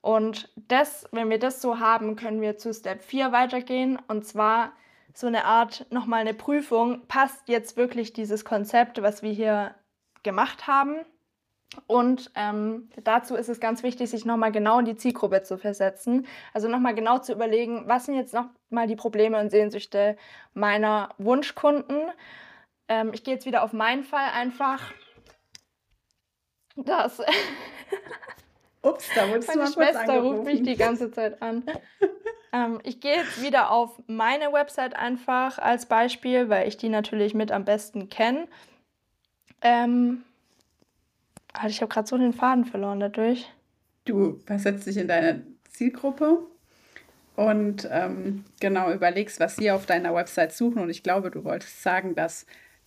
Und 0.00 0.50
das, 0.56 1.06
wenn 1.12 1.28
wir 1.28 1.38
das 1.38 1.60
so 1.60 1.80
haben, 1.80 2.16
können 2.16 2.40
wir 2.40 2.56
zu 2.56 2.72
Step 2.72 3.02
4 3.02 3.32
weitergehen. 3.32 3.98
Und 4.08 4.24
zwar 4.24 4.72
so 5.12 5.26
eine 5.26 5.44
Art 5.44 5.86
nochmal 5.90 6.20
eine 6.20 6.34
Prüfung, 6.34 7.06
passt 7.08 7.48
jetzt 7.48 7.76
wirklich 7.76 8.12
dieses 8.12 8.44
Konzept, 8.44 9.02
was 9.02 9.22
wir 9.22 9.32
hier 9.32 9.74
gemacht 10.22 10.66
haben, 10.66 11.04
und 11.86 12.30
ähm, 12.34 12.88
dazu 13.04 13.34
ist 13.34 13.48
es 13.48 13.60
ganz 13.60 13.82
wichtig, 13.82 14.10
sich 14.10 14.24
nochmal 14.24 14.52
genau 14.52 14.78
in 14.78 14.86
die 14.86 14.96
Zielgruppe 14.96 15.42
zu 15.42 15.58
versetzen. 15.58 16.26
Also 16.54 16.66
nochmal 16.66 16.94
genau 16.94 17.18
zu 17.18 17.32
überlegen, 17.32 17.84
was 17.86 18.06
sind 18.06 18.14
jetzt 18.14 18.34
nochmal 18.34 18.86
die 18.86 18.96
Probleme 18.96 19.38
und 19.38 19.50
Sehnsüchte 19.50 20.16
meiner 20.54 21.10
Wunschkunden. 21.18 22.10
Ähm, 22.88 23.10
ich 23.12 23.22
gehe 23.22 23.34
jetzt 23.34 23.46
wieder 23.46 23.62
auf 23.62 23.74
meinen 23.74 24.02
Fall 24.02 24.30
einfach. 24.34 24.80
Das. 26.76 27.20
Ups, 28.82 29.08
da 29.14 29.28
wurdest 29.28 29.48
Meine 29.48 29.70
du 29.70 29.78
mal 29.78 29.86
Schwester 29.86 30.20
ruft 30.20 30.44
mich 30.44 30.62
die 30.62 30.76
ganze 30.76 31.10
Zeit 31.10 31.42
an. 31.42 31.64
ähm, 32.52 32.80
ich 32.84 33.00
gehe 33.00 33.16
jetzt 33.16 33.42
wieder 33.42 33.70
auf 33.70 34.00
meine 34.06 34.52
Website 34.52 34.96
einfach 34.96 35.58
als 35.58 35.86
Beispiel, 35.86 36.48
weil 36.48 36.66
ich 36.66 36.78
die 36.78 36.88
natürlich 36.88 37.34
mit 37.34 37.52
am 37.52 37.64
besten 37.66 38.08
kenne. 38.08 38.48
Ähm, 39.60 40.24
Alter, 41.58 41.70
ich 41.70 41.80
habe 41.80 41.92
gerade 41.92 42.08
so 42.08 42.16
den 42.16 42.32
Faden 42.32 42.64
verloren 42.64 43.00
dadurch. 43.00 43.50
Du 44.04 44.38
versetzt 44.46 44.86
dich 44.86 44.96
in 44.96 45.08
deine 45.08 45.42
Zielgruppe 45.70 46.46
und 47.34 47.88
ähm, 47.90 48.44
genau 48.60 48.92
überlegst, 48.92 49.40
was 49.40 49.56
sie 49.56 49.70
auf 49.70 49.84
deiner 49.84 50.14
Website 50.14 50.52
suchen. 50.52 50.78
Und 50.78 50.88
ich 50.88 51.02
glaube, 51.02 51.30
du 51.30 51.44
wolltest 51.44 51.82
sagen, 51.82 52.14
dass 52.14 52.46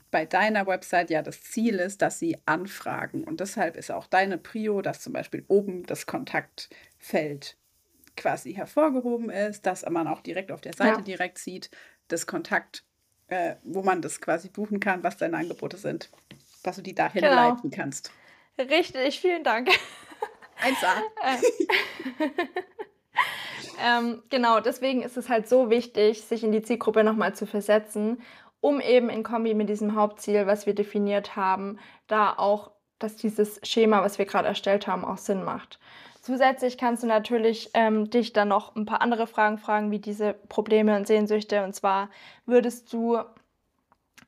bei 0.09 0.25
deiner 0.25 0.67
Website 0.67 1.09
ja 1.09 1.21
das 1.21 1.41
Ziel 1.43 1.75
ist, 1.75 2.01
dass 2.01 2.17
sie 2.17 2.37
anfragen. 2.45 3.23
Und 3.23 3.39
deshalb 3.39 3.75
ist 3.75 3.91
auch 3.91 4.07
deine 4.07 4.37
Prio, 4.37 4.81
dass 4.81 5.01
zum 5.01 5.13
Beispiel 5.13 5.43
oben 5.47 5.85
das 5.85 6.05
Kontaktfeld 6.05 7.57
quasi 8.15 8.53
hervorgehoben 8.53 9.29
ist, 9.29 9.65
dass 9.65 9.87
man 9.89 10.07
auch 10.07 10.21
direkt 10.21 10.51
auf 10.51 10.61
der 10.61 10.73
Seite 10.73 10.99
ja. 10.99 11.01
direkt 11.01 11.37
sieht, 11.37 11.69
das 12.07 12.25
Kontakt, 12.25 12.83
äh, 13.27 13.55
wo 13.63 13.83
man 13.83 14.01
das 14.01 14.21
quasi 14.21 14.49
buchen 14.49 14.79
kann, 14.79 15.03
was 15.03 15.17
deine 15.17 15.37
Angebote 15.37 15.77
sind, 15.77 16.09
dass 16.63 16.77
du 16.77 16.81
die 16.81 16.95
dahin 16.95 17.21
genau. 17.21 17.35
leiten 17.35 17.69
kannst. 17.71 18.11
Richtig, 18.69 19.19
vielen 19.19 19.43
Dank. 19.43 19.69
1A. 20.61 21.41
ähm, 23.83 24.23
genau, 24.29 24.59
deswegen 24.59 25.01
ist 25.01 25.17
es 25.17 25.29
halt 25.29 25.47
so 25.47 25.69
wichtig, 25.69 26.21
sich 26.21 26.43
in 26.43 26.51
die 26.51 26.61
Zielgruppe 26.61 27.03
nochmal 27.03 27.33
zu 27.33 27.45
versetzen, 27.45 28.21
um 28.59 28.79
eben 28.79 29.09
in 29.09 29.23
Kombi 29.23 29.53
mit 29.53 29.69
diesem 29.69 29.95
Hauptziel, 29.95 30.45
was 30.45 30.65
wir 30.65 30.75
definiert 30.75 31.35
haben, 31.35 31.79
da 32.07 32.33
auch, 32.37 32.71
dass 32.99 33.15
dieses 33.15 33.59
Schema, 33.63 34.03
was 34.03 34.19
wir 34.19 34.25
gerade 34.25 34.47
erstellt 34.47 34.85
haben, 34.85 35.03
auch 35.03 35.17
Sinn 35.17 35.43
macht. 35.43 35.79
Zusätzlich 36.21 36.77
kannst 36.77 37.01
du 37.01 37.07
natürlich 37.07 37.71
ähm, 37.73 38.11
dich 38.11 38.31
dann 38.31 38.49
noch 38.49 38.75
ein 38.75 38.85
paar 38.85 39.01
andere 39.01 39.25
Fragen 39.25 39.57
fragen, 39.57 39.89
wie 39.89 39.97
diese 39.97 40.33
Probleme 40.49 40.95
und 40.95 41.07
Sehnsüchte. 41.07 41.63
Und 41.63 41.73
zwar 41.73 42.11
würdest 42.45 42.93
du 42.93 43.17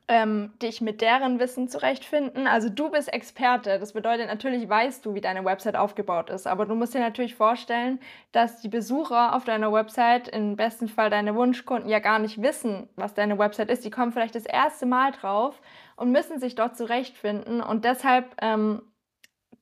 ähm, 0.06 0.52
dich 0.60 0.80
mit 0.80 1.00
deren 1.00 1.38
Wissen 1.38 1.68
zurechtfinden. 1.68 2.46
Also 2.46 2.68
du 2.68 2.90
bist 2.90 3.12
Experte. 3.12 3.78
Das 3.78 3.92
bedeutet, 3.92 4.26
natürlich 4.26 4.68
weißt 4.68 5.04
du, 5.04 5.14
wie 5.14 5.20
deine 5.20 5.44
Website 5.44 5.76
aufgebaut 5.76 6.28
ist. 6.28 6.46
Aber 6.46 6.66
du 6.66 6.74
musst 6.74 6.94
dir 6.94 7.00
natürlich 7.00 7.34
vorstellen, 7.34 7.98
dass 8.32 8.60
die 8.60 8.68
Besucher 8.68 9.34
auf 9.34 9.44
deiner 9.44 9.72
Website, 9.72 10.28
im 10.28 10.56
besten 10.56 10.88
Fall 10.88 11.08
deine 11.08 11.34
Wunschkunden, 11.34 11.88
ja 11.88 12.00
gar 12.00 12.18
nicht 12.18 12.42
wissen, 12.42 12.88
was 12.96 13.14
deine 13.14 13.38
Website 13.38 13.70
ist. 13.70 13.84
Die 13.84 13.90
kommen 13.90 14.12
vielleicht 14.12 14.34
das 14.34 14.46
erste 14.46 14.84
Mal 14.84 15.12
drauf 15.12 15.60
und 15.96 16.12
müssen 16.12 16.38
sich 16.38 16.54
dort 16.54 16.76
zurechtfinden. 16.76 17.62
Und 17.62 17.84
deshalb 17.86 18.36
ähm, 18.42 18.82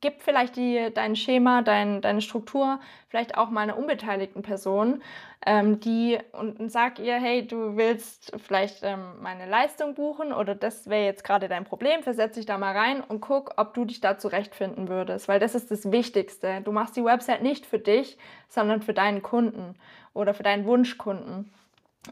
gib 0.02 0.20
vielleicht 0.20 0.56
die, 0.56 0.90
dein 0.92 1.16
Schema, 1.16 1.62
dein, 1.62 2.02
deine 2.02 2.20
Struktur 2.20 2.80
vielleicht 3.08 3.38
auch 3.38 3.48
mal 3.48 3.62
einer 3.62 3.78
unbeteiligten 3.78 4.42
Person, 4.42 5.02
ähm, 5.46 5.80
die 5.80 6.18
und, 6.32 6.60
und 6.60 6.70
sag 6.70 6.98
ihr, 6.98 7.14
hey, 7.14 7.46
du 7.46 7.76
willst 7.76 8.32
vielleicht 8.44 8.82
ähm, 8.82 9.00
meine 9.22 9.46
Leistung 9.46 9.94
buchen 9.94 10.32
oder 10.32 10.54
das 10.54 10.90
wäre 10.90 11.04
jetzt 11.04 11.24
gerade 11.24 11.48
dein 11.48 11.64
Problem, 11.64 12.02
versetz 12.02 12.34
dich 12.34 12.46
da 12.46 12.58
mal 12.58 12.76
rein 12.76 13.00
und 13.00 13.20
guck, 13.20 13.54
ob 13.56 13.72
du 13.74 13.84
dich 13.84 14.00
da 14.00 14.18
zurechtfinden 14.18 14.88
würdest, 14.88 15.28
weil 15.28 15.40
das 15.40 15.54
ist 15.54 15.70
das 15.70 15.90
Wichtigste. 15.90 16.60
Du 16.62 16.72
machst 16.72 16.96
die 16.96 17.04
Website 17.04 17.42
nicht 17.42 17.64
für 17.64 17.78
dich, 17.78 18.18
sondern 18.48 18.82
für 18.82 18.94
deinen 18.94 19.22
Kunden 19.22 19.74
oder 20.14 20.34
für 20.34 20.42
deinen 20.42 20.66
Wunschkunden. 20.66 21.52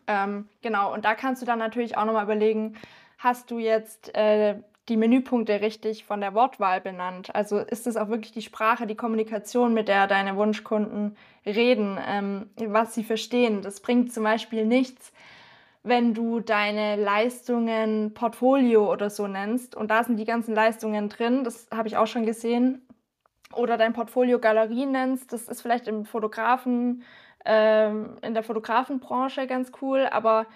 Ähm, 0.06 0.48
genau, 0.62 0.94
und 0.94 1.04
da 1.04 1.14
kannst 1.14 1.42
du 1.42 1.46
dann 1.46 1.58
natürlich 1.58 1.96
auch 1.96 2.04
nochmal 2.04 2.24
überlegen, 2.24 2.76
hast 3.18 3.50
du 3.50 3.58
jetzt 3.58 4.14
äh, 4.14 4.56
die 4.88 4.96
Menüpunkte 4.96 5.60
richtig 5.60 6.04
von 6.04 6.20
der 6.20 6.34
Wortwahl 6.34 6.80
benannt? 6.80 7.34
Also 7.34 7.58
ist 7.58 7.86
es 7.86 7.96
auch 7.96 8.08
wirklich 8.08 8.32
die 8.32 8.42
Sprache, 8.42 8.86
die 8.86 8.96
Kommunikation, 8.96 9.74
mit 9.74 9.88
der 9.88 10.06
deine 10.06 10.36
Wunschkunden 10.36 11.16
reden, 11.46 11.98
ähm, 12.06 12.50
was 12.56 12.94
sie 12.94 13.04
verstehen? 13.04 13.62
Das 13.62 13.80
bringt 13.80 14.12
zum 14.12 14.24
Beispiel 14.24 14.66
nichts, 14.66 15.12
wenn 15.82 16.12
du 16.12 16.40
deine 16.40 16.96
Leistungen 16.96 18.12
Portfolio 18.14 18.90
oder 18.92 19.10
so 19.10 19.26
nennst 19.26 19.74
und 19.74 19.90
da 19.90 20.04
sind 20.04 20.18
die 20.18 20.24
ganzen 20.24 20.54
Leistungen 20.54 21.08
drin, 21.08 21.44
das 21.44 21.68
habe 21.72 21.88
ich 21.88 21.96
auch 21.96 22.06
schon 22.06 22.26
gesehen, 22.26 22.86
oder 23.52 23.76
dein 23.76 23.92
Portfolio 23.92 24.38
Galerie 24.38 24.86
nennst, 24.86 25.32
das 25.32 25.48
ist 25.48 25.62
vielleicht 25.62 25.88
im 25.88 26.04
Fotografen, 26.04 27.02
ähm, 27.44 28.16
in 28.22 28.34
der 28.34 28.42
Fotografenbranche 28.42 29.46
ganz 29.46 29.72
cool, 29.80 30.06
aber 30.10 30.46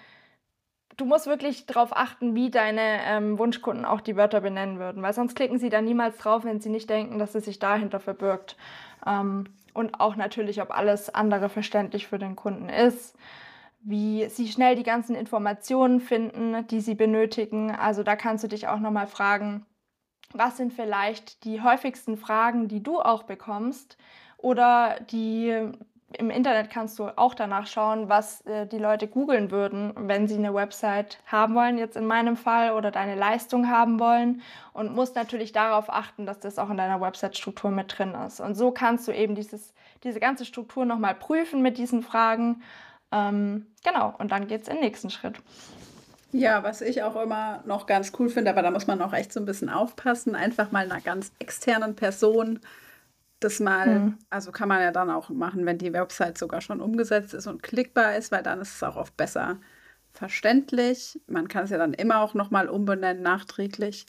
du 0.97 1.05
musst 1.05 1.27
wirklich 1.27 1.65
darauf 1.65 1.95
achten, 1.95 2.35
wie 2.35 2.49
deine 2.49 2.99
ähm, 3.05 3.37
Wunschkunden 3.37 3.85
auch 3.85 4.01
die 4.01 4.15
Wörter 4.15 4.41
benennen 4.41 4.79
würden, 4.79 5.01
weil 5.01 5.13
sonst 5.13 5.35
klicken 5.35 5.59
sie 5.59 5.69
da 5.69 5.81
niemals 5.81 6.17
drauf, 6.17 6.43
wenn 6.43 6.61
sie 6.61 6.69
nicht 6.69 6.89
denken, 6.89 7.19
dass 7.19 7.35
es 7.35 7.45
sich 7.45 7.59
dahinter 7.59 7.99
verbirgt. 7.99 8.55
Ähm, 9.05 9.45
und 9.73 9.99
auch 9.99 10.15
natürlich, 10.15 10.61
ob 10.61 10.71
alles 10.71 11.13
andere 11.13 11.49
verständlich 11.49 12.07
für 12.07 12.17
den 12.17 12.35
Kunden 12.35 12.69
ist, 12.69 13.15
wie 13.81 14.27
sie 14.29 14.47
schnell 14.47 14.75
die 14.75 14.83
ganzen 14.83 15.15
Informationen 15.15 15.99
finden, 15.99 16.65
die 16.67 16.79
sie 16.79 16.95
benötigen. 16.95 17.71
Also 17.75 18.01
da 18.01 18.15
kannst 18.15 18.43
du 18.43 18.47
dich 18.47 18.67
auch 18.67 18.79
nochmal 18.79 19.07
fragen, 19.07 19.65
was 20.33 20.57
sind 20.57 20.73
vielleicht 20.73 21.43
die 21.43 21.61
häufigsten 21.61 22.17
Fragen, 22.17 22.67
die 22.67 22.81
du 22.81 22.99
auch 22.99 23.23
bekommst 23.23 23.97
oder 24.37 24.99
die 25.11 25.71
im 26.13 26.29
Internet 26.29 26.69
kannst 26.69 26.99
du 26.99 27.09
auch 27.17 27.33
danach 27.33 27.67
schauen, 27.67 28.09
was 28.09 28.41
äh, 28.41 28.67
die 28.67 28.77
Leute 28.77 29.07
googeln 29.07 29.51
würden, 29.51 29.93
wenn 29.95 30.27
sie 30.27 30.35
eine 30.35 30.53
Website 30.53 31.19
haben 31.25 31.55
wollen, 31.55 31.77
jetzt 31.77 31.97
in 31.97 32.05
meinem 32.05 32.37
Fall, 32.37 32.73
oder 32.73 32.91
deine 32.91 33.15
Leistung 33.15 33.69
haben 33.69 33.99
wollen. 33.99 34.41
Und 34.73 34.93
musst 34.93 35.15
natürlich 35.15 35.51
darauf 35.51 35.89
achten, 35.89 36.25
dass 36.25 36.39
das 36.39 36.59
auch 36.59 36.69
in 36.69 36.77
deiner 36.77 37.01
Website-Struktur 37.01 37.71
mit 37.71 37.97
drin 37.97 38.13
ist. 38.25 38.39
Und 38.39 38.55
so 38.55 38.71
kannst 38.71 39.07
du 39.07 39.11
eben 39.11 39.35
dieses, 39.35 39.73
diese 40.03 40.19
ganze 40.19 40.45
Struktur 40.45 40.85
nochmal 40.85 41.15
prüfen 41.15 41.61
mit 41.61 41.77
diesen 41.77 42.03
Fragen. 42.03 42.61
Ähm, 43.11 43.67
genau, 43.83 44.13
und 44.17 44.31
dann 44.31 44.47
geht 44.47 44.61
es 44.61 44.67
in 44.67 44.75
den 44.75 44.83
nächsten 44.83 45.09
Schritt. 45.09 45.35
Ja, 46.31 46.63
was 46.63 46.81
ich 46.81 47.01
auch 47.01 47.15
immer 47.15 47.63
noch 47.65 47.87
ganz 47.87 48.11
cool 48.19 48.29
finde, 48.29 48.51
aber 48.51 48.61
da 48.61 48.69
muss 48.69 48.87
man 48.87 49.01
auch 49.01 49.13
echt 49.13 49.31
so 49.31 49.39
ein 49.39 49.45
bisschen 49.45 49.69
aufpassen, 49.69 50.35
einfach 50.35 50.71
mal 50.71 50.83
einer 50.83 51.01
ganz 51.01 51.31
externen 51.39 51.95
Person 51.95 52.59
das 53.39 53.59
mal, 53.59 53.99
mhm. 53.99 54.17
also 54.29 54.51
kann 54.51 54.69
man 54.69 54.81
ja 54.81 54.91
dann 54.91 55.09
auch 55.09 55.29
machen, 55.29 55.65
wenn 55.65 55.77
die 55.77 55.93
Website 55.93 56.37
sogar 56.37 56.61
schon 56.61 56.81
umgesetzt 56.81 57.33
ist 57.33 57.47
und 57.47 57.63
klickbar 57.63 58.15
ist, 58.15 58.31
weil 58.31 58.43
dann 58.43 58.61
ist 58.61 58.75
es 58.75 58.83
auch 58.83 58.95
oft 58.95 59.15
besser 59.17 59.59
verständlich. 60.13 61.19
Man 61.27 61.47
kann 61.47 61.65
es 61.65 61.69
ja 61.69 61.77
dann 61.77 61.93
immer 61.93 62.21
auch 62.21 62.33
nochmal 62.33 62.69
umbenennen, 62.69 63.21
nachträglich. 63.21 64.05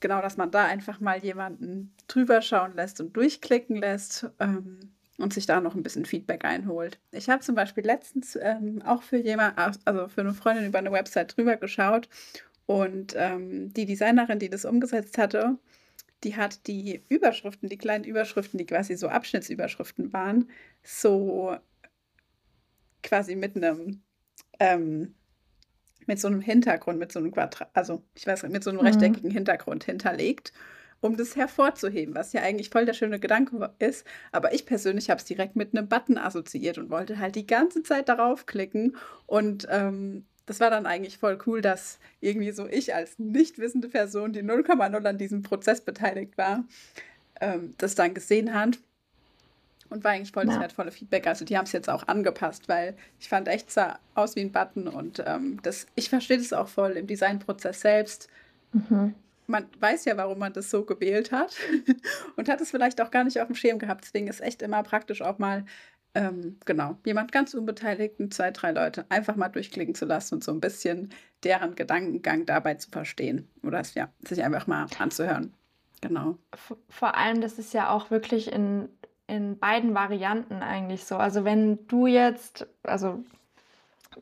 Genau, 0.00 0.20
dass 0.20 0.36
man 0.36 0.50
da 0.50 0.64
einfach 0.64 0.98
mal 0.98 1.18
jemanden 1.18 1.94
drüber 2.08 2.42
schauen 2.42 2.74
lässt 2.74 3.00
und 3.00 3.16
durchklicken 3.16 3.76
lässt 3.76 4.28
ähm, 4.40 4.80
und 5.18 5.32
sich 5.32 5.46
da 5.46 5.60
noch 5.60 5.76
ein 5.76 5.84
bisschen 5.84 6.04
Feedback 6.04 6.44
einholt. 6.44 6.98
Ich 7.12 7.30
habe 7.30 7.40
zum 7.40 7.54
Beispiel 7.54 7.84
letztens 7.84 8.36
ähm, 8.40 8.82
auch 8.84 9.02
für 9.02 9.18
jemand, 9.18 9.56
also 9.84 10.08
für 10.08 10.22
eine 10.22 10.34
Freundin 10.34 10.66
über 10.66 10.78
eine 10.78 10.90
Website 10.90 11.36
drüber 11.36 11.56
geschaut 11.56 12.08
und 12.66 13.14
ähm, 13.16 13.72
die 13.72 13.86
Designerin, 13.86 14.40
die 14.40 14.50
das 14.50 14.64
umgesetzt 14.64 15.18
hatte, 15.18 15.56
die 16.24 16.36
hat 16.36 16.66
die 16.66 17.02
Überschriften, 17.08 17.68
die 17.68 17.78
kleinen 17.78 18.04
Überschriften, 18.04 18.58
die 18.58 18.66
quasi 18.66 18.96
so 18.96 19.08
Abschnittsüberschriften 19.08 20.12
waren, 20.12 20.48
so 20.82 21.56
quasi 23.02 23.34
mit 23.34 23.56
einem 23.56 24.02
ähm, 24.60 25.14
mit 26.06 26.20
so 26.20 26.28
einem 26.28 26.40
Hintergrund, 26.40 26.98
mit 26.98 27.12
so 27.12 27.18
einem 27.18 27.30
Quadrat, 27.32 27.70
also 27.74 28.02
ich 28.14 28.26
weiß 28.26 28.42
nicht, 28.42 28.52
mit 28.52 28.64
so 28.64 28.70
einem 28.70 28.80
mhm. 28.80 28.86
rechteckigen 28.86 29.30
Hintergrund 29.30 29.84
hinterlegt, 29.84 30.52
um 31.00 31.16
das 31.16 31.36
hervorzuheben, 31.36 32.14
was 32.14 32.32
ja 32.32 32.42
eigentlich 32.42 32.70
voll 32.70 32.86
der 32.86 32.92
schöne 32.92 33.18
Gedanke 33.18 33.74
ist. 33.78 34.06
Aber 34.30 34.54
ich 34.54 34.66
persönlich 34.66 35.10
habe 35.10 35.18
es 35.18 35.24
direkt 35.24 35.56
mit 35.56 35.76
einem 35.76 35.88
Button 35.88 36.18
assoziiert 36.18 36.78
und 36.78 36.90
wollte 36.90 37.18
halt 37.18 37.34
die 37.34 37.46
ganze 37.46 37.82
Zeit 37.82 38.08
darauf 38.08 38.46
klicken. 38.46 38.96
Und 39.26 39.66
ähm, 39.70 40.26
das 40.46 40.60
war 40.60 40.70
dann 40.70 40.86
eigentlich 40.86 41.18
voll 41.18 41.38
cool, 41.46 41.60
dass 41.60 41.98
irgendwie 42.20 42.50
so 42.52 42.66
ich 42.66 42.94
als 42.94 43.18
nicht 43.18 43.58
wissende 43.58 43.88
Person, 43.88 44.32
die 44.32 44.42
0,0 44.42 45.06
an 45.06 45.18
diesem 45.18 45.42
Prozess 45.42 45.80
beteiligt 45.80 46.36
war, 46.36 46.64
ähm, 47.40 47.74
das 47.78 47.94
dann 47.94 48.14
gesehen 48.14 48.54
hat 48.54 48.78
und 49.92 50.04
war 50.04 50.12
eigentlich 50.12 50.32
voll 50.32 50.46
das 50.46 50.56
ja. 50.56 50.60
wertvolle 50.62 50.90
Feedback. 50.90 51.26
Also 51.26 51.44
die 51.44 51.56
haben 51.56 51.66
es 51.66 51.72
jetzt 51.72 51.88
auch 51.88 52.08
angepasst, 52.08 52.68
weil 52.68 52.96
ich 53.20 53.28
fand 53.28 53.46
echt 53.48 53.70
sah 53.70 53.98
aus 54.14 54.34
wie 54.36 54.40
ein 54.40 54.52
Button 54.52 54.88
und 54.88 55.22
ähm, 55.24 55.60
das, 55.62 55.86
ich 55.94 56.08
verstehe 56.08 56.38
das 56.38 56.52
auch 56.52 56.68
voll 56.68 56.92
im 56.92 57.06
Designprozess 57.06 57.80
selbst. 57.80 58.28
Mhm. 58.72 59.14
Man 59.46 59.66
weiß 59.80 60.06
ja, 60.06 60.16
warum 60.16 60.38
man 60.38 60.52
das 60.52 60.70
so 60.70 60.84
gewählt 60.84 61.30
hat 61.30 61.54
und 62.36 62.48
hat 62.48 62.60
es 62.60 62.70
vielleicht 62.70 63.00
auch 63.00 63.10
gar 63.10 63.24
nicht 63.24 63.40
auf 63.40 63.48
dem 63.48 63.56
Schirm 63.56 63.78
gehabt. 63.78 64.04
Deswegen 64.04 64.28
ist 64.28 64.40
echt 64.40 64.62
immer 64.62 64.82
praktisch 64.82 65.20
auch 65.20 65.38
mal 65.38 65.64
ähm, 66.14 66.58
genau, 66.64 66.96
jemand 67.04 67.32
ganz 67.32 67.54
Unbeteiligten, 67.54 68.30
zwei, 68.30 68.50
drei 68.50 68.72
Leute 68.72 69.06
einfach 69.08 69.36
mal 69.36 69.48
durchklicken 69.48 69.94
zu 69.94 70.04
lassen 70.04 70.36
und 70.36 70.44
so 70.44 70.52
ein 70.52 70.60
bisschen 70.60 71.10
deren 71.44 71.74
Gedankengang 71.74 72.46
dabei 72.46 72.74
zu 72.74 72.90
verstehen 72.90 73.48
oder 73.62 73.82
ja, 73.94 74.08
sich 74.26 74.42
einfach 74.42 74.66
mal 74.66 74.86
anzuhören. 74.98 75.54
Genau. 76.00 76.36
Vor 76.88 77.16
allem, 77.16 77.40
das 77.40 77.58
ist 77.58 77.74
ja 77.74 77.90
auch 77.90 78.10
wirklich 78.10 78.52
in 78.52 78.88
in 79.32 79.58
beiden 79.58 79.94
Varianten 79.94 80.62
eigentlich 80.62 81.04
so. 81.04 81.16
Also 81.16 81.44
wenn 81.44 81.86
du 81.88 82.06
jetzt, 82.06 82.66
also 82.82 83.24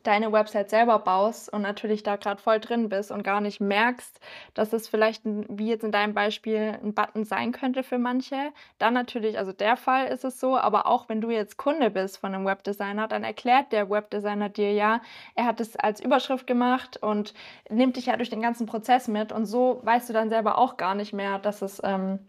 deine 0.03 0.33
Website 0.33 0.71
selber 0.71 0.99
baust 0.99 1.53
und 1.53 1.63
natürlich 1.63 2.03
da 2.03 2.17
gerade 2.17 2.41
voll 2.41 2.61
drin 2.61 2.89
bist 2.89 3.11
und 3.11 3.23
gar 3.23 3.41
nicht 3.41 3.61
merkst, 3.61 4.21
dass 4.55 4.73
es 4.73 4.89
vielleicht, 4.89 5.23
wie 5.25 5.69
jetzt 5.69 5.85
in 5.85 5.93
deinem 5.93 6.15
Beispiel, 6.15 6.79
ein 6.83 6.95
Button 6.95 7.25
sein 7.25 7.53
könnte 7.53 7.83
für 7.83 7.99
manche, 7.99 8.53
dann 8.79 8.95
natürlich, 8.95 9.39
also 9.39 9.53
der 9.53 9.77
Fall 9.77 10.07
ist 10.09 10.25
es 10.25 10.41
so, 10.41 10.57
aber 10.57 10.87
auch 10.87 11.09
wenn 11.09 11.21
du 11.21 11.31
jetzt 11.31 11.57
Kunde 11.57 11.91
bist 11.91 12.19
von 12.19 12.35
einem 12.35 12.47
Webdesigner, 12.47 13.09
dann 13.09 13.25
erklärt 13.25 13.73
der 13.73 13.91
Webdesigner 13.91 14.49
dir 14.49 14.73
ja, 14.73 15.01
er 15.35 15.47
hat 15.47 15.61
es 15.61 15.77
als 15.77 16.01
Überschrift 16.01 16.47
gemacht 16.47 16.97
und 17.03 17.35
nimmt 17.69 17.97
dich 17.97 18.07
ja 18.07 18.17
durch 18.17 18.31
den 18.31 18.43
ganzen 18.43 18.67
Prozess 18.67 19.09
mit 19.09 19.33
und 19.33 19.47
so 19.47 19.81
weißt 19.83 20.09
du 20.09 20.13
dann 20.13 20.31
selber 20.31 20.59
auch 20.59 20.77
gar 20.77 20.95
nicht 20.95 21.13
mehr, 21.13 21.39
dass 21.39 21.63
es 21.63 21.81
ähm, 21.85 22.21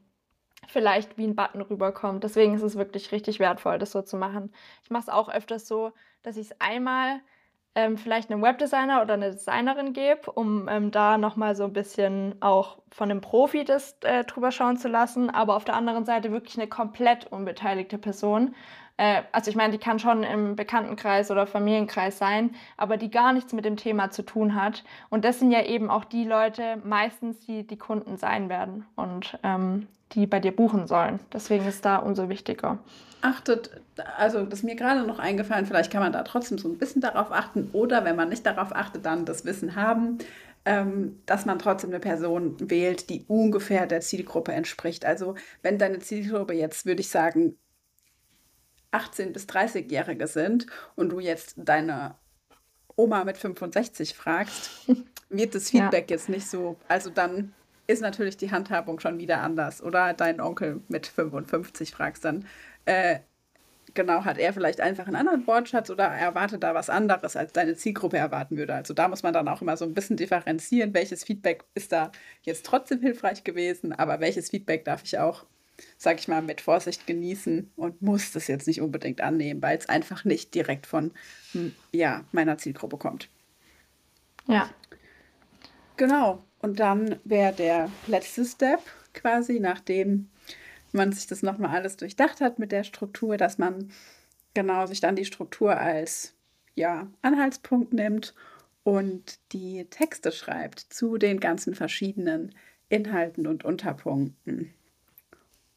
vielleicht 0.68 1.18
wie 1.18 1.25
ein 1.25 1.36
Button 1.36 1.62
rüberkommt. 1.62 2.24
Deswegen 2.24 2.53
ist 2.53 2.62
es 2.62 2.75
wirklich 2.75 3.12
richtig 3.12 3.39
wertvoll, 3.39 3.80
das 3.80 3.91
so 3.91 4.01
zu 4.01 4.18
machen. 4.18 4.53
Ich 4.84 4.89
mache 4.89 5.03
es 5.03 5.10
auch 5.10 5.30
öfters 5.30 5.68
so, 5.68 5.91
dass 6.24 6.38
ich 6.38 6.51
es 6.51 6.62
einmal 6.62 7.20
ähm, 7.75 7.97
vielleicht 7.97 8.29
einem 8.29 8.41
Webdesigner 8.41 9.01
oder 9.01 9.13
einer 9.13 9.31
Designerin 9.31 9.93
gebe, 9.93 10.31
um 10.31 10.67
ähm, 10.67 10.91
da 10.91 11.17
nochmal 11.17 11.55
so 11.55 11.63
ein 11.63 11.73
bisschen 11.73 12.35
auch 12.41 12.79
von 12.91 13.09
einem 13.09 13.21
Profi 13.21 13.63
das 13.63 13.97
äh, 14.01 14.25
drüber 14.25 14.51
schauen 14.51 14.77
zu 14.77 14.89
lassen, 14.89 15.29
aber 15.29 15.55
auf 15.55 15.63
der 15.63 15.75
anderen 15.75 16.05
Seite 16.05 16.31
wirklich 16.31 16.57
eine 16.57 16.67
komplett 16.67 17.31
unbeteiligte 17.31 17.97
Person. 17.97 18.55
Äh, 19.01 19.24
also 19.31 19.50
ich 19.50 19.58
meine, 19.58 19.74
die 19.74 19.79
kann 19.79 19.98
schon 19.98 20.24
im 20.24 20.55
Bekanntenkreis 20.55 21.31
oder 21.31 21.48
Familienkreis 21.48 22.20
sein, 22.20 22.51
aber 22.77 22.98
die 22.98 23.10
gar 23.10 23.34
nichts 23.34 23.51
mit 23.51 23.65
dem 23.65 23.75
Thema 23.75 24.12
zu 24.12 24.22
tun 24.22 24.53
hat. 24.53 24.84
Und 25.10 25.25
das 25.25 25.39
sind 25.39 25.51
ja 25.51 25.63
eben 25.65 25.89
auch 25.89 26.05
die 26.05 26.24
Leute 26.24 26.77
meistens, 26.84 27.39
die 27.39 27.65
die 27.65 27.77
Kunden 27.77 28.17
sein 28.17 28.48
werden. 28.48 28.86
Und 28.96 29.39
ähm, 29.41 29.88
die 30.13 30.27
bei 30.27 30.39
dir 30.39 30.55
buchen 30.55 30.88
sollen. 30.88 31.20
Deswegen 31.31 31.65
ist 31.65 31.86
da 31.86 31.96
umso 31.96 32.29
wichtiger. 32.29 32.79
Achtet, 33.22 33.72
also 34.17 34.43
das 34.43 34.60
ist 34.60 34.65
mir 34.65 34.75
gerade 34.75 35.03
noch 35.03 35.20
eingefallen, 35.20 35.65
vielleicht 35.65 35.91
kann 35.91 36.01
man 36.01 36.12
da 36.12 36.24
trotzdem 36.24 36.58
so 36.58 36.67
ein 36.67 36.77
bisschen 36.77 37.01
darauf 37.01 37.31
achten 37.31 37.70
oder 37.72 38.03
wenn 38.03 38.15
man 38.15 38.29
nicht 38.29 38.46
darauf 38.46 38.75
achtet, 38.75 39.05
dann 39.05 39.25
das 39.25 39.46
Wissen 39.46 39.75
haben, 39.75 40.17
ähm, 40.65 41.22
dass 41.27 41.46
man 41.46 41.60
trotzdem 41.60 41.91
eine 41.91 42.00
Person 42.00 42.55
wählt, 42.60 43.10
die 43.10 43.24
ungefähr 43.27 43.88
der 43.88 44.01
Zielgruppe 44.01 44.51
entspricht. 44.51 45.05
Also 45.05 45.36
wenn 45.62 45.78
deine 45.78 45.99
Zielgruppe 45.99 46.54
jetzt, 46.54 46.86
würde 46.86 47.02
ich 47.02 47.10
sagen, 47.10 47.56
18- 48.91 49.32
bis 49.32 49.45
30-Jährige 49.45 50.27
sind 50.27 50.67
und 50.95 51.10
du 51.10 51.19
jetzt 51.19 51.56
deine 51.58 52.15
Oma 52.95 53.23
mit 53.23 53.38
65 53.38 54.13
fragst, 54.15 54.71
wird 55.30 55.56
das 55.56 55.69
Feedback 55.69 56.10
ja. 56.10 56.15
jetzt 56.15 56.30
nicht 56.30 56.47
so, 56.47 56.77
also 56.88 57.10
dann 57.10 57.54
ist 57.88 58.01
natürlich 58.01 58.38
die 58.38 58.51
Handhabung 58.51 58.99
schon 58.99 59.17
wieder 59.17 59.41
anders. 59.41 59.82
Oder 59.82 60.13
dein 60.13 60.39
Onkel 60.39 60.82
mit 60.88 61.08
55 61.08 61.91
fragst 61.91 62.25
dann, 62.25 62.45
äh, 62.86 63.19
genau, 63.93 64.23
hat 64.23 64.38
er 64.38 64.54
vielleicht 64.54 64.82
einfach 64.82 65.08
einen 65.08 65.15
anderen 65.15 65.45
Wortschatz 65.47 65.89
oder 65.89 66.06
erwartet 66.06 66.63
da 66.63 66.73
was 66.73 66.89
anderes, 66.89 67.36
als 67.36 67.51
deine 67.54 67.75
Zielgruppe 67.75 68.17
erwarten 68.17 68.58
würde. 68.58 68.73
Also 68.73 68.93
da 68.93 69.08
muss 69.08 69.23
man 69.23 69.34
dann 69.34 69.47
auch 69.47 69.62
immer 69.62 69.77
so 69.77 69.86
ein 69.86 69.93
bisschen 69.93 70.17
differenzieren, 70.17 70.93
welches 70.93 71.23
Feedback 71.23 71.65
ist 71.73 71.91
da 71.91 72.12
jetzt 72.43 72.65
trotzdem 72.65 73.01
hilfreich 73.01 73.43
gewesen, 73.43 73.93
aber 73.93 74.19
welches 74.19 74.49
Feedback 74.49 74.86
darf 74.86 75.04
ich 75.04 75.19
auch, 75.19 75.45
sag 75.98 76.20
ich 76.20 76.28
mal, 76.28 76.41
mit 76.41 76.62
Vorsicht 76.62 77.08
genießen 77.08 77.72
und 77.76 78.02
muss 78.02 78.32
das 78.32 78.48
jetzt 78.48 78.67
nicht 78.67 78.82
unbedingt 78.82 79.22
annehmen, 79.22 79.62
weil 79.62 79.78
es 79.78 79.89
einfach 79.89 80.26
nicht 80.26 80.54
direkt 80.56 80.88
von 80.88 81.12
hm, 81.52 81.74
ja, 81.91 82.26
meiner 82.32 82.58
Zielgruppe 82.58 82.98
kommt. 82.98 83.30
Ja. 84.48 84.70
Genau. 85.98 86.44
Und 86.60 86.80
dann 86.80 87.20
wäre 87.24 87.54
der 87.54 87.89
letzte 88.08 88.46
Step 88.46 88.82
quasi, 89.13 89.60
nachdem 89.60 90.30
man 90.91 91.12
sich 91.12 91.28
das 91.28 91.41
nochmal 91.41 91.76
alles 91.76 91.98
durchdacht 91.98 92.41
hat 92.41 92.60
mit 92.60 92.72
der 92.72 92.84
Struktur, 92.84 93.38
dass 93.38 93.58
man 93.58 93.91
genau 94.54 94.86
sich 94.86 95.00
dann 95.00 95.15
die 95.15 95.26
Struktur 95.26 95.78
als 95.78 96.34
ja, 96.76 97.08
Anhaltspunkt 97.22 97.94
nimmt 97.94 98.34
und 98.84 99.39
die 99.54 99.86
Texte 99.89 100.32
schreibt 100.32 100.80
zu 100.80 101.17
den 101.17 101.39
ganzen 101.39 101.76
verschiedenen 101.76 102.56
Inhalten 102.89 103.48
und 103.48 103.63
Unterpunkten. 103.63 104.74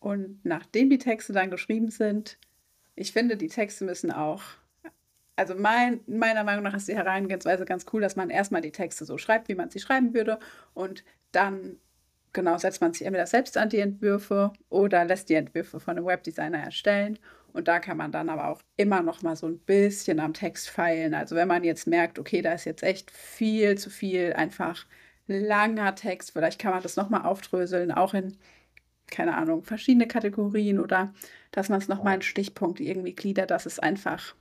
Und 0.04 0.44
nachdem 0.44 0.90
die 0.90 0.98
Texte 0.98 1.32
dann 1.32 1.50
geschrieben 1.50 1.90
sind, 1.90 2.38
ich 2.94 3.12
finde, 3.12 3.38
die 3.38 3.48
Texte 3.48 3.86
müssen 3.86 4.12
auch 4.12 4.42
also 5.36 5.54
mein, 5.54 6.00
meiner 6.06 6.44
Meinung 6.44 6.64
nach 6.64 6.74
ist 6.74 6.88
die 6.88 6.94
Herangehensweise 6.94 7.64
ganz 7.64 7.86
cool, 7.92 8.00
dass 8.02 8.14
man 8.14 8.30
erstmal 8.30 8.60
die 8.60 8.70
Texte 8.70 9.04
so 9.04 9.18
schreibt, 9.18 9.48
wie 9.48 9.54
man 9.54 9.70
sie 9.70 9.80
schreiben 9.80 10.14
würde 10.14 10.38
und 10.74 11.04
dann 11.32 11.78
genau 12.32 12.56
setzt 12.58 12.80
man 12.80 12.92
sich 12.92 13.06
entweder 13.06 13.26
selbst 13.26 13.56
an 13.56 13.68
die 13.68 13.78
Entwürfe 13.78 14.52
oder 14.68 15.04
lässt 15.04 15.30
die 15.30 15.34
Entwürfe 15.34 15.80
von 15.80 15.96
einem 15.96 16.06
Webdesigner 16.06 16.58
erstellen 16.58 17.18
und 17.52 17.66
da 17.66 17.80
kann 17.80 17.96
man 17.96 18.12
dann 18.12 18.28
aber 18.28 18.48
auch 18.48 18.60
immer 18.76 19.02
noch 19.02 19.22
mal 19.22 19.36
so 19.36 19.46
ein 19.46 19.58
bisschen 19.58 20.20
am 20.20 20.34
Text 20.34 20.68
feilen. 20.68 21.14
Also 21.14 21.34
wenn 21.34 21.48
man 21.48 21.64
jetzt 21.64 21.86
merkt, 21.86 22.18
okay, 22.18 22.42
da 22.42 22.52
ist 22.52 22.64
jetzt 22.64 22.82
echt 22.82 23.10
viel 23.10 23.76
zu 23.78 23.90
viel 23.90 24.34
einfach 24.34 24.86
langer 25.26 25.94
Text, 25.94 26.32
vielleicht 26.32 26.60
kann 26.60 26.72
man 26.72 26.82
das 26.82 26.96
noch 26.96 27.10
mal 27.10 27.22
aufdröseln, 27.22 27.90
auch 27.90 28.14
in 28.14 28.36
keine 29.10 29.36
Ahnung, 29.36 29.62
verschiedene 29.62 30.08
Kategorien 30.08 30.80
oder 30.80 31.12
dass 31.52 31.68
man 31.68 31.78
es 31.78 31.88
noch 31.88 32.02
mal 32.02 32.14
in 32.14 32.22
Stichpunkte 32.22 32.82
irgendwie 32.82 33.14
gliedert, 33.14 33.50
dass 33.50 33.66
es 33.66 33.78
einfach 33.78 34.34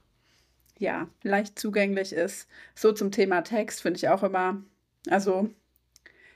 ja, 0.77 1.07
leicht 1.21 1.59
zugänglich 1.59 2.13
ist. 2.13 2.47
So 2.75 2.91
zum 2.91 3.11
Thema 3.11 3.41
Text 3.41 3.81
finde 3.81 3.97
ich 3.97 4.09
auch 4.09 4.23
immer, 4.23 4.61
also 5.09 5.49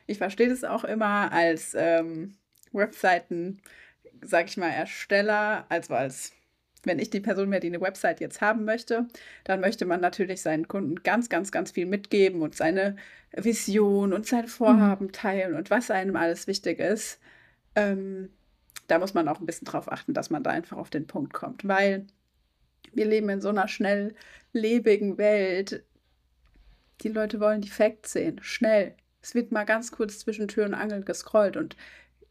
ich 0.05 0.17
verstehe 0.17 0.49
das 0.49 0.63
auch 0.63 0.83
immer 0.83 1.31
als 1.31 1.75
ähm, 1.77 2.35
Webseiten, 2.71 3.61
sag 4.21 4.47
ich 4.47 4.57
mal, 4.57 4.69
Ersteller, 4.69 5.65
also 5.69 5.93
als 5.93 6.33
wenn 6.83 6.99
ich 6.99 7.09
die 7.09 7.19
Person 7.19 7.51
wäre, 7.51 7.59
die 7.59 7.67
eine 7.67 7.81
Website 7.81 8.21
jetzt 8.21 8.39
haben 8.39 8.63
möchte, 8.63 9.07
dann 9.43 9.59
möchte 9.59 9.85
man 9.85 9.99
natürlich 9.99 10.41
seinen 10.41 10.67
Kunden 10.67 11.03
ganz, 11.03 11.27
ganz, 11.27 11.51
ganz 11.51 11.71
viel 11.71 11.85
mitgeben 11.85 12.41
und 12.41 12.55
seine 12.55 12.95
Vision 13.35 14.13
und 14.13 14.25
sein 14.25 14.47
Vorhaben 14.47 15.07
mhm. 15.07 15.11
teilen 15.11 15.53
und 15.55 15.69
was 15.69 15.91
einem 15.91 16.15
alles 16.15 16.47
wichtig 16.47 16.79
ist. 16.79 17.19
Ähm, 17.77 18.29
da 18.87 18.97
muss 18.97 19.13
man 19.13 19.27
auch 19.27 19.39
ein 19.39 19.45
bisschen 19.45 19.65
drauf 19.65 19.91
achten, 19.91 20.13
dass 20.13 20.31
man 20.31 20.43
da 20.43 20.49
einfach 20.49 20.77
auf 20.77 20.89
den 20.89 21.05
Punkt 21.05 21.31
kommt, 21.31 21.67
weil 21.67 22.07
wir 22.93 23.05
leben 23.05 23.29
in 23.29 23.39
so 23.39 23.49
einer 23.49 23.67
schnelllebigen 23.67 25.17
Welt. 25.17 25.83
Die 27.01 27.09
Leute 27.09 27.39
wollen 27.39 27.61
die 27.61 27.69
Facts 27.69 28.13
sehen, 28.13 28.39
schnell. 28.41 28.95
Es 29.21 29.35
wird 29.35 29.51
mal 29.51 29.65
ganz 29.65 29.91
kurz 29.91 30.19
zwischen 30.19 30.47
Tür 30.47 30.65
und 30.65 30.73
Angel 30.73 31.03
gescrollt 31.03 31.55
und 31.55 31.75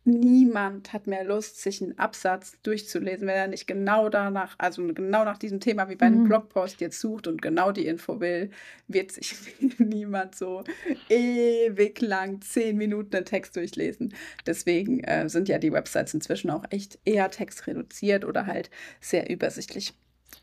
niemand 0.07 0.93
hat 0.93 1.07
mehr 1.07 1.25
Lust, 1.25 1.61
sich 1.61 1.83
einen 1.83 1.99
Absatz 1.99 2.57
durchzulesen, 2.63 3.27
wenn 3.27 3.35
er 3.35 3.49
nicht 3.49 3.67
genau 3.67 4.09
danach, 4.09 4.55
also 4.59 4.87
genau 4.87 5.25
nach 5.25 5.39
diesem 5.39 5.61
Thema 5.61 5.89
wie 5.89 5.97
bei 5.97 6.07
einem 6.07 6.21
mhm. 6.21 6.29
Blogpost 6.29 6.81
jetzt 6.81 7.01
sucht 7.01 7.27
und 7.27 7.43
genau 7.43 7.73
die 7.73 7.87
Info 7.87 8.21
will, 8.21 8.51
wird 8.89 9.13
sich 9.13 9.35
niemand 9.79 10.35
so 10.35 10.63
ewig 11.09 12.01
lang 12.01 12.41
zehn 12.41 12.77
Minuten 12.77 13.11
den 13.11 13.25
Text 13.25 13.57
durchlesen. 13.57 14.15
Deswegen 14.47 15.01
äh, 15.05 15.29
sind 15.29 15.49
ja 15.49 15.59
die 15.59 15.73
Websites 15.73 16.15
inzwischen 16.15 16.51
auch 16.51 16.65
echt 16.71 16.99
eher 17.05 17.31
textreduziert 17.31 18.25
oder 18.25 18.47
halt 18.47 18.71
sehr 19.01 19.29
übersichtlich 19.29 19.95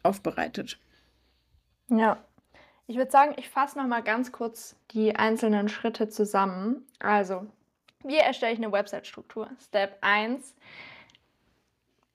aufbereitet. 0.04 0.78
Ja, 1.90 2.24
ich 2.86 2.98
würde 2.98 3.12
sagen, 3.12 3.34
ich 3.38 3.50
fasse 3.50 3.78
noch 3.78 3.88
mal 3.88 4.04
ganz 4.04 4.32
kurz 4.32 4.76
die 4.92 5.16
einzelnen 5.16 5.70
Schritte 5.70 6.10
zusammen. 6.10 6.86
Also, 7.00 7.48
wie 8.04 8.18
erstelle 8.18 8.54
ich 8.54 8.60
eine 8.60 8.72
Website-Struktur? 8.72 9.50
Step 9.60 9.98
1. 10.02 10.56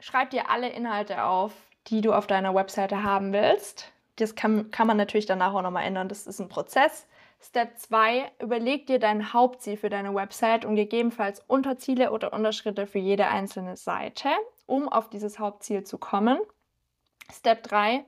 Schreib 0.00 0.30
dir 0.30 0.50
alle 0.50 0.68
Inhalte 0.68 1.24
auf, 1.24 1.52
die 1.88 2.00
du 2.00 2.12
auf 2.12 2.26
deiner 2.26 2.54
Webseite 2.54 3.02
haben 3.02 3.32
willst. 3.32 3.92
Das 4.16 4.34
kann, 4.34 4.70
kann 4.70 4.86
man 4.86 4.96
natürlich 4.96 5.26
danach 5.26 5.54
auch 5.54 5.62
nochmal 5.62 5.84
ändern. 5.84 6.08
Das 6.08 6.26
ist 6.26 6.40
ein 6.40 6.48
Prozess. 6.48 7.06
Step 7.40 7.78
2, 7.78 8.32
überleg 8.40 8.86
dir 8.86 8.98
dein 8.98 9.32
Hauptziel 9.32 9.76
für 9.76 9.90
deine 9.90 10.12
Website 10.14 10.64
und 10.64 10.74
gegebenenfalls 10.74 11.40
Unterziele 11.46 12.10
oder 12.10 12.32
Unterschritte 12.32 12.86
für 12.86 12.98
jede 12.98 13.28
einzelne 13.28 13.76
Seite, 13.76 14.28
um 14.66 14.88
auf 14.88 15.08
dieses 15.08 15.38
Hauptziel 15.38 15.84
zu 15.84 15.98
kommen. 15.98 16.40
Step 17.32 17.62
3, 17.62 18.04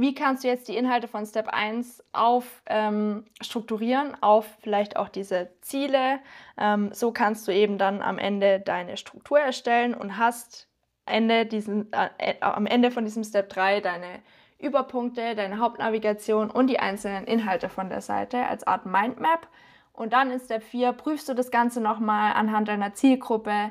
wie 0.00 0.14
kannst 0.14 0.44
du 0.44 0.48
jetzt 0.48 0.68
die 0.68 0.76
Inhalte 0.76 1.08
von 1.08 1.26
Step 1.26 1.48
1 1.48 2.02
auf 2.12 2.62
ähm, 2.66 3.24
strukturieren, 3.40 4.16
auf 4.22 4.46
vielleicht 4.60 4.96
auch 4.96 5.08
diese 5.08 5.50
Ziele. 5.60 6.20
Ähm, 6.58 6.90
so 6.92 7.12
kannst 7.12 7.46
du 7.46 7.52
eben 7.52 7.78
dann 7.78 8.02
am 8.02 8.18
Ende 8.18 8.60
deine 8.60 8.96
Struktur 8.96 9.38
erstellen 9.38 9.94
und 9.94 10.16
hast 10.16 10.68
Ende 11.06 11.46
diesen, 11.46 11.92
äh, 11.92 12.34
am 12.40 12.66
Ende 12.66 12.90
von 12.90 13.04
diesem 13.04 13.24
Step 13.24 13.48
3 13.50 13.80
deine 13.80 14.20
Überpunkte, 14.58 15.34
deine 15.34 15.58
Hauptnavigation 15.58 16.50
und 16.50 16.68
die 16.68 16.78
einzelnen 16.78 17.24
Inhalte 17.24 17.68
von 17.68 17.88
der 17.88 18.00
Seite 18.00 18.46
als 18.46 18.66
Art 18.66 18.86
Mindmap. 18.86 19.48
Und 19.92 20.12
dann 20.12 20.30
in 20.30 20.40
Step 20.40 20.62
4 20.62 20.92
prüfst 20.92 21.28
du 21.28 21.34
das 21.34 21.50
Ganze 21.50 21.80
nochmal 21.80 22.32
anhand 22.34 22.68
deiner 22.68 22.94
Zielgruppe, 22.94 23.70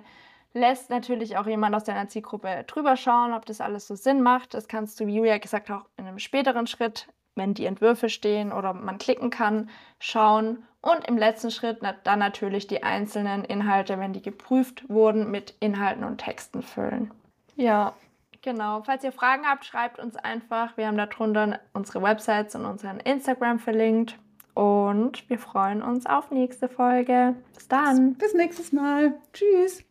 lässt 0.53 0.89
natürlich 0.89 1.38
auch 1.38 1.45
jemand 1.45 1.75
aus 1.75 1.83
deiner 1.83 2.07
Zielgruppe 2.07 2.63
drüber 2.67 2.95
schauen, 2.95 3.33
ob 3.33 3.45
das 3.45 3.62
alles 3.62 3.88
so 3.88 3.95
Sinn 3.95 4.21
macht. 4.21 4.53
Das 4.53 4.67
kannst 4.67 4.99
du, 4.99 5.07
wie 5.07 5.15
Julia 5.15 5.38
gesagt 5.38 5.69
auch 5.71 5.85
in 5.97 6.05
einem 6.05 6.19
späteren 6.19 6.67
Schritt, 6.67 7.07
wenn 7.35 7.53
die 7.53 7.65
Entwürfe 7.65 8.09
stehen 8.09 8.51
oder 8.51 8.73
man 8.73 8.97
klicken 8.97 9.29
kann, 9.29 9.69
schauen. 9.99 10.63
Und 10.81 11.07
im 11.07 11.17
letzten 11.17 11.51
Schritt 11.51 11.79
dann 12.03 12.19
natürlich 12.19 12.67
die 12.67 12.83
einzelnen 12.83 13.43
Inhalte, 13.43 13.99
wenn 13.99 14.13
die 14.13 14.21
geprüft 14.21 14.89
wurden, 14.89 15.29
mit 15.29 15.55
Inhalten 15.59 16.03
und 16.03 16.19
Texten 16.19 16.62
füllen. 16.62 17.12
Ja, 17.55 17.93
genau. 18.41 18.81
Falls 18.83 19.03
ihr 19.03 19.12
Fragen 19.12 19.45
habt, 19.45 19.65
schreibt 19.65 19.99
uns 19.99 20.15
einfach. 20.15 20.77
Wir 20.77 20.88
haben 20.88 20.97
darunter 20.97 21.59
unsere 21.73 22.01
Websites 22.01 22.55
und 22.55 22.65
unseren 22.65 22.99
Instagram 23.01 23.59
verlinkt. 23.59 24.17
Und 24.53 25.29
wir 25.29 25.38
freuen 25.38 25.81
uns 25.81 26.05
auf 26.05 26.31
nächste 26.31 26.69
Folge. 26.69 27.35
Bis 27.53 27.67
dann. 27.67 28.15
Bis 28.15 28.33
nächstes 28.33 28.71
Mal. 28.71 29.13
Tschüss. 29.33 29.83